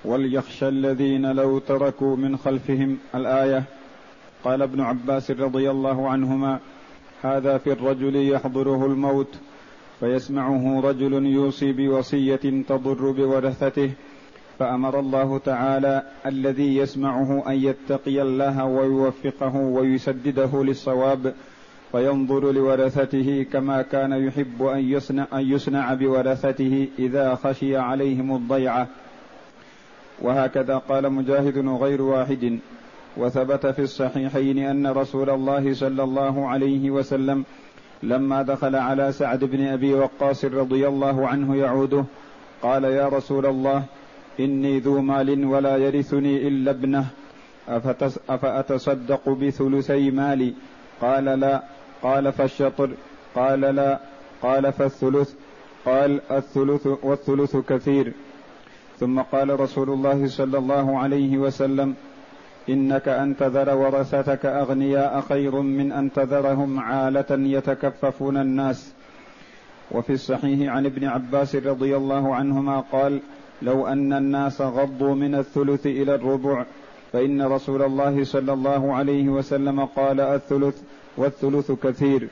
وليخشى 0.04 0.68
الذين 0.68 1.32
لو 1.32 1.58
تركوا 1.58 2.16
من 2.16 2.36
خلفهم 2.36 2.98
الآية. 3.14 3.64
قال 4.44 4.62
ابن 4.62 4.80
عباس 4.80 5.30
رضي 5.30 5.70
الله 5.70 6.08
عنهما 6.08 6.58
هذا 7.22 7.58
في 7.58 7.72
الرجل 7.72 8.28
يحضره 8.32 8.86
الموت 8.86 9.34
فيسمعه 10.00 10.80
رجل 10.84 11.26
يوصي 11.26 11.72
بوصية 11.72 12.64
تضر 12.68 13.10
بورثته. 13.10 13.90
فأمر 14.58 15.00
الله 15.00 15.38
تعالى 15.38 16.02
الذي 16.26 16.76
يسمعه 16.76 17.44
أن 17.48 17.52
يتقي 17.52 18.22
الله 18.22 18.64
ويوفقه 18.64 19.56
ويسدده 19.56 20.64
للصواب 20.64 21.34
فينظر 21.92 22.52
لورثته 22.52 23.46
كما 23.52 23.82
كان 23.82 24.12
يحب 24.12 24.62
أن 24.62 24.80
يصنع, 24.80 25.26
أن 25.32 25.40
يصنع 25.40 25.94
بورثته 25.94 26.88
إذا 26.98 27.34
خشي 27.34 27.76
عليهم 27.76 28.36
الضيعة. 28.36 28.88
وهكذا 30.22 30.78
قال 30.78 31.12
مجاهد 31.12 31.68
غير 31.68 32.02
واحد. 32.02 32.58
وثبت 33.16 33.66
في 33.66 33.82
الصحيحين 33.82 34.58
أن 34.58 34.86
رسول 34.86 35.30
الله 35.30 35.74
صلى 35.74 36.02
الله 36.02 36.48
عليه 36.48 36.90
وسلم 36.90 37.44
لما 38.02 38.42
دخل 38.42 38.76
على 38.76 39.12
سعد 39.12 39.44
بن 39.44 39.66
أبي 39.66 39.94
وقاص 39.94 40.44
رضي 40.44 40.88
الله 40.88 41.28
عنه 41.28 41.56
يعوده 41.56 42.04
قال 42.62 42.84
يا 42.84 43.08
رسول 43.08 43.46
الله 43.46 43.84
إني 44.40 44.78
ذو 44.78 45.00
مال 45.00 45.44
ولا 45.44 45.76
يرثني 45.76 46.48
إلا 46.48 46.70
ابنه. 46.70 47.06
أفأتصدق 48.28 49.28
بثلثي 49.28 50.10
مالي؟ 50.10 50.54
قال 51.00 51.24
لا. 51.24 51.62
قال 52.02 52.32
فالشطر. 52.32 52.90
قال 53.34 53.60
لا. 53.60 54.00
قال 54.42 54.72
فالثلث. 54.72 55.34
قال 55.84 56.20
الثلث 56.30 56.86
والثلث 57.02 57.56
كثير. 57.56 58.12
ثم 59.00 59.20
قال 59.20 59.60
رسول 59.60 59.90
الله 59.90 60.26
صلى 60.26 60.58
الله 60.58 60.98
عليه 60.98 61.38
وسلم 61.38 61.94
إنك 62.68 63.08
أن 63.08 63.36
تذر 63.36 63.74
ورثتك 63.74 64.46
أغنياء 64.46 65.20
خير 65.20 65.60
من 65.60 65.92
أن 65.92 66.12
تذرهم 66.12 66.80
عالة 66.80 67.26
يتكففون 67.30 68.36
الناس. 68.36 68.92
وفي 69.90 70.12
الصحيح 70.12 70.72
عن 70.72 70.86
ابن 70.86 71.04
عباس 71.04 71.56
رضي 71.56 71.96
الله 71.96 72.34
عنهما 72.34 72.80
قال 72.80 73.20
لو 73.62 73.86
أن 73.86 74.12
الناس 74.12 74.60
غضوا 74.60 75.14
من 75.14 75.34
الثلث 75.34 75.86
إلى 75.86 76.14
الربع 76.14 76.64
فإن 77.12 77.42
رسول 77.42 77.82
الله 77.82 78.24
صلى 78.24 78.52
الله 78.52 78.94
عليه 78.94 79.28
وسلم 79.28 79.84
قال 79.84 80.20
الثلث 80.20 80.82
والثلث 81.16 81.72
كثير. 81.72 82.28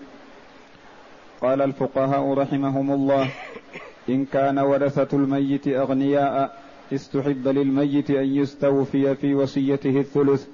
قال 1.41 1.63
الفقهاء 1.63 2.35
رحمهم 2.35 2.91
الله 2.91 3.31
إن 4.09 4.25
كان 4.25 4.59
ورثة 4.59 5.17
الميت 5.17 5.69
أغنياء 5.69 6.63
استحب 6.93 7.49
للميت 7.49 8.11
أن 8.11 8.37
يستوفي 8.37 9.15
في 9.15 9.35
وصيته 9.35 10.01
الثلث. 10.01 10.47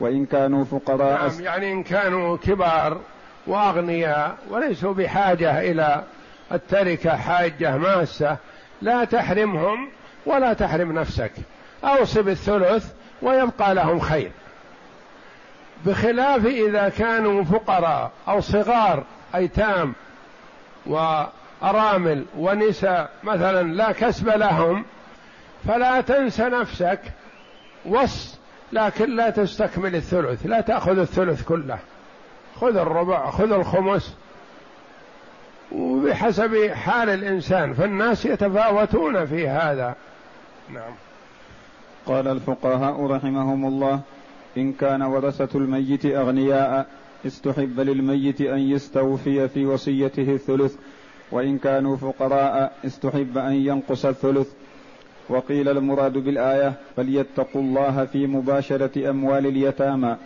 وإن 0.00 0.26
كانوا 0.26 0.64
فقراء 0.64 1.28
نعم 1.28 1.40
يعني 1.40 1.72
إن 1.72 1.82
كانوا 1.82 2.36
كبار 2.36 3.00
وأغنياء 3.46 4.38
وليسوا 4.50 4.92
بحاجة 4.92 5.60
إلى 5.60 6.04
التركة 6.52 7.16
حاجة 7.16 7.76
ماسة 7.76 8.36
لا 8.82 9.04
تحرمهم 9.04 9.88
ولا 10.26 10.52
تحرم 10.52 10.92
نفسك. 10.92 11.32
أوصي 11.84 12.22
بالثلث 12.22 12.92
ويبقى 13.22 13.74
لهم 13.74 14.00
خير. 14.00 14.30
بخلاف 15.86 16.46
إذا 16.46 16.88
كانوا 16.88 17.44
فقراء 17.44 18.10
أو 18.28 18.40
صغار 18.40 19.04
أيتام 19.34 19.94
وأرامل 20.86 22.24
ونساء 22.38 23.10
مثلا 23.22 23.62
لا 23.72 23.92
كسب 23.92 24.28
لهم 24.28 24.84
فلا 25.68 26.00
تنس 26.00 26.40
نفسك. 26.40 27.00
وص 27.86 28.38
لكن 28.72 29.16
لا 29.16 29.30
تستكمل 29.30 29.96
الثلث 29.96 30.46
لا 30.46 30.60
تأخذ 30.60 30.98
الثلث 30.98 31.42
كله. 31.42 31.78
خذ 32.60 32.76
الربع 32.76 33.30
خذ 33.30 33.52
الخمس. 33.52 34.16
وبحسب 35.72 36.70
حال 36.72 37.08
الإنسان 37.08 37.74
فالناس 37.74 38.24
يتفاوتون 38.24 39.26
في 39.26 39.48
هذا. 39.48 39.94
نعم. 40.72 40.92
قال 42.06 42.28
الفقهاء 42.28 43.06
رحمهم 43.06 43.66
الله 43.66 44.00
إن 44.56 44.72
كان 44.72 45.02
ورثة 45.02 45.58
الميت 45.58 46.06
أغنياء 46.06 46.86
استحب 47.26 47.80
للميت 47.80 48.40
أن 48.40 48.58
يستوفي 48.58 49.48
في 49.48 49.66
وصيته 49.66 50.34
الثلث 50.34 50.76
وإن 51.32 51.58
كانوا 51.58 51.96
فقراء 51.96 52.72
استحب 52.86 53.38
أن 53.38 53.52
ينقص 53.52 54.06
الثلث. 54.06 54.48
وقيل 55.28 55.68
المراد 55.68 56.12
بالآية 56.12 56.72
فليتقوا 56.96 57.62
الله 57.62 58.04
في 58.04 58.26
مباشرة 58.26 59.10
أموال 59.10 59.46
اليتامى 59.46 60.16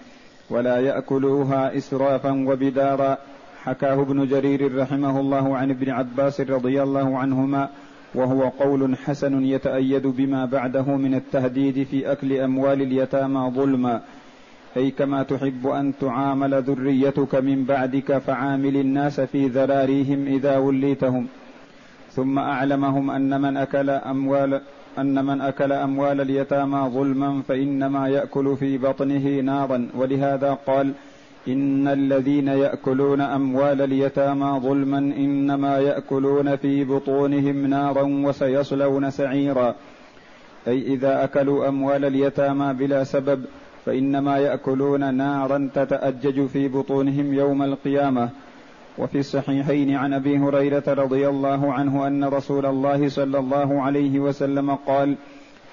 ولا 0.50 0.80
يأكلوها 0.80 1.76
إسرافا 1.76 2.30
وبدارا. 2.48 3.18
حكاه 3.64 4.02
ابن 4.02 4.26
جرير 4.26 4.78
رحمه 4.78 5.20
الله 5.20 5.56
عن 5.56 5.70
ابن 5.70 5.90
عباس 5.90 6.40
رضي 6.40 6.82
الله 6.82 7.18
عنهما 7.18 7.70
وهو 8.16 8.48
قول 8.48 8.96
حسن 8.96 9.44
يتأيد 9.44 10.06
بما 10.06 10.44
بعده 10.44 10.82
من 10.96 11.14
التهديد 11.14 11.82
في 11.82 12.12
أكل 12.12 12.32
أموال 12.32 12.82
اليتامى 12.82 13.50
ظلما. 13.50 14.00
أي 14.76 14.90
كما 14.90 15.22
تحب 15.22 15.66
أن 15.66 15.92
تعامل 16.00 16.62
ذريتك 16.62 17.34
من 17.34 17.64
بعدك 17.64 18.18
فعامل 18.18 18.76
الناس 18.76 19.20
في 19.20 19.46
ذراريهم 19.48 20.26
إذا 20.26 20.56
وليتهم. 20.56 21.26
ثم 22.12 22.38
أعلمهم 22.38 23.10
أن 23.10 23.40
من 23.40 23.56
أكل 23.56 23.90
أموال 23.90 24.60
أن 24.98 25.24
من 25.24 25.40
أكل 25.40 25.72
أموال 25.72 26.20
اليتامى 26.20 26.90
ظلما 26.94 27.42
فإنما 27.48 28.08
يأكل 28.08 28.56
في 28.56 28.78
بطنه 28.78 29.40
نارا. 29.40 29.88
ولهذا 29.94 30.58
قال 30.66 30.92
إن 31.48 31.88
الذين 31.88 32.48
يأكلون 32.48 33.20
أموال 33.20 33.82
اليتامى 33.82 34.60
ظلما 34.60 34.98
إنما 34.98 35.78
يأكلون 35.78 36.56
في 36.56 36.84
بطونهم 36.84 37.66
نارا 37.66 38.02
وسيصلون 38.02 39.10
سعيرا. 39.10 39.74
أي 40.68 40.82
إذا 40.82 41.24
أكلوا 41.24 41.68
أموال 41.68 42.04
اليتامى 42.04 42.74
بلا 42.74 43.04
سبب 43.04 43.44
فإنما 43.84 44.38
يأكلون 44.38 45.14
نارا 45.14 45.70
تتأجج 45.74 46.46
في 46.46 46.68
بطونهم 46.68 47.34
يوم 47.34 47.62
القيامة. 47.62 48.28
وفي 48.98 49.18
الصحيحين 49.18 49.94
عن 49.94 50.12
أبي 50.12 50.38
هريرة 50.38 50.84
رضي 50.88 51.28
الله 51.28 51.72
عنه 51.72 52.06
أن 52.06 52.24
رسول 52.24 52.66
الله 52.66 53.08
صلى 53.08 53.38
الله 53.38 53.82
عليه 53.82 54.20
وسلم 54.20 54.74
قال 54.74 55.16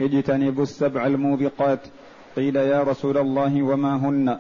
اجتنبوا 0.02 0.64
السبع 0.64 1.06
الموبقات. 1.06 1.80
قيل 2.36 2.56
يا 2.56 2.84
رسول 2.84 3.18
الله 3.18 3.64
وما 3.64 3.96
هن؟ 3.96 4.38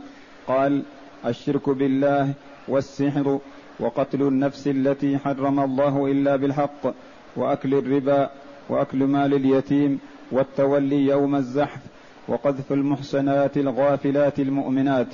قال 0.48 0.84
الشرك 1.26 1.70
بالله 1.70 2.34
والسحر 2.68 3.40
وقتل 3.80 4.22
النفس 4.22 4.68
التي 4.68 5.18
حرم 5.18 5.60
الله 5.60 6.06
إلا 6.12 6.36
بالحق 6.36 6.94
وأكل 7.36 7.74
الربا 7.74 8.30
وأكل 8.70 9.04
مال 9.04 9.34
اليتيم 9.34 10.00
والتولي 10.32 11.06
يوم 11.06 11.36
الزحف 11.36 11.80
وقذف 12.28 12.72
المحسنات 12.72 13.58
الغافلات 13.58 14.40
المؤمنات. 14.40 15.08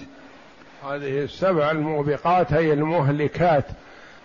هذه 0.84 1.24
السبع 1.24 1.72
الموبقات 1.72 2.54
هي 2.54 2.74
المهلكات 2.74 3.66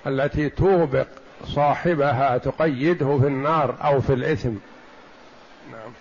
التي 0.07 0.49
توبق 0.49 1.07
صاحبها 1.45 2.39
تقيده 2.39 3.19
في 3.19 3.27
النار 3.27 3.75
أو 3.85 4.01
في 4.01 4.13
الإثم. 4.13 4.55
نعم. 5.73 5.93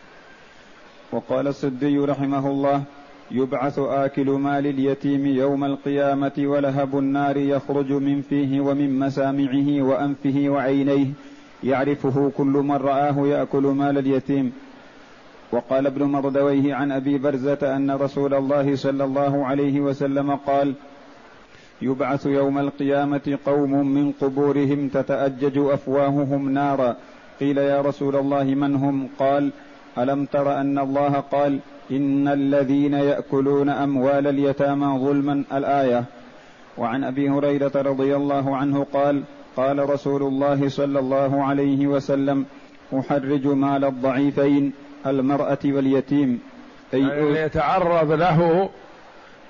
وقال 1.12 1.48
السدي 1.48 1.98
رحمه 1.98 2.48
الله 2.48 2.84
يبعث 3.32 3.80
آكل 3.80 4.30
مال 4.30 4.68
اليتيم 4.68 5.26
يوم 5.26 5.64
القيامة 5.64 6.32
ولهب 6.38 6.98
النار 6.98 7.38
يخرج 7.38 7.92
من 7.92 8.22
فيه 8.22 8.62
ومن 8.62 9.00
مسامعه 9.00 9.82
وأنفه 9.82 10.46
وعينيه. 10.48 11.08
يعرفه 11.64 12.32
كل 12.38 12.46
من 12.46 12.76
رآه 12.76 13.28
يأكل 13.28 13.64
مال 13.64 13.98
اليتيم. 13.98 14.52
وقال 15.52 15.88
ابن 15.88 16.04
مردويه 16.04 16.76
عن 16.76 16.92
أبي 16.92 17.18
برزة 17.18 17.76
أن 17.76 17.92
رسول 17.92 18.34
الله 18.34 18.76
صلى 18.76 19.04
الله 19.04 19.46
عليه 19.46 19.82
وسلم 19.82 20.36
قال 20.36 20.74
يبعث 21.82 22.26
يوم 22.26 22.58
القيامة 22.60 23.38
قوم 23.46 23.88
من 23.88 24.12
قبورهم 24.12 24.88
تتأجج 24.88 25.58
أفواههم 25.58 26.50
نارا. 26.50 26.96
قيل 27.40 27.58
يا 27.58 27.82
رسول 27.82 28.16
الله 28.16 28.44
من 28.44 28.76
هم؟ 28.76 29.08
قال 29.20 29.52
ألم 29.98 30.26
تر 30.26 30.62
أن 30.62 30.80
الله 30.80 31.20
قال 31.20 31.60
إن 31.98 32.28
الذين 32.28 32.94
يأكلون 32.94 33.70
أموال 33.70 34.28
اليتامى 34.28 35.00
ظلما 35.00 35.44
الآية. 35.54 36.04
وعن 36.78 37.04
أبي 37.04 37.30
هريرة 37.30 37.72
رضي 37.76 38.16
الله 38.16 38.58
عنه 38.58 38.86
قال 38.94 39.24
قال 39.58 39.90
رسول 39.90 40.24
الله 40.24 40.70
صلى 40.70 41.00
الله 41.00 41.44
عليه 41.44 41.88
وسلم 41.88 42.46
أحرج 43.00 43.48
مال 43.48 43.86
الضعيفين 43.86 44.74
المرأة 45.06 45.58
واليتيم. 45.66 46.40
أي 46.94 47.02
يعني 47.02 47.40
يتعرض 47.40 48.12
له 48.12 48.70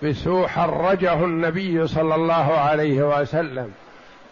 بسوء 0.03 0.47
حرجه 0.47 1.25
النبي 1.25 1.87
صلى 1.87 2.15
الله 2.15 2.53
عليه 2.53 3.19
وسلم. 3.19 3.71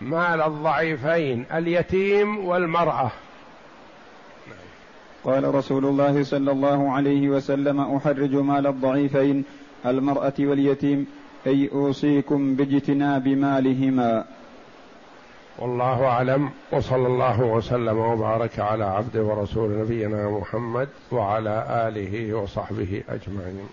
مال 0.01 0.41
الضعيفين 0.41 1.45
اليتيم 1.53 2.45
والمرأة. 2.45 3.11
قال 5.23 5.55
رسول 5.55 5.85
الله 5.85 6.23
صلى 6.23 6.51
الله 6.51 6.91
عليه 6.91 7.29
وسلم 7.29 7.79
أحرج 7.79 8.35
مال 8.35 8.67
الضعيفين 8.67 9.43
المرأة 9.85 10.33
واليتيم 10.39 11.07
أي 11.47 11.69
أوصيكم 11.73 12.55
باجتناب 12.55 13.27
مالهما. 13.27 14.25
والله 15.59 16.05
أعلم 16.05 16.49
وصلى 16.71 17.07
الله 17.07 17.41
وسلم 17.41 17.97
وبارك 17.97 18.59
على 18.59 18.83
عبده 18.83 19.23
ورسول 19.23 19.79
نبينا 19.79 20.29
محمد 20.29 20.89
وعلى 21.11 21.87
آله 21.87 22.33
وصحبه 22.33 23.03
أجمعين. 23.09 23.67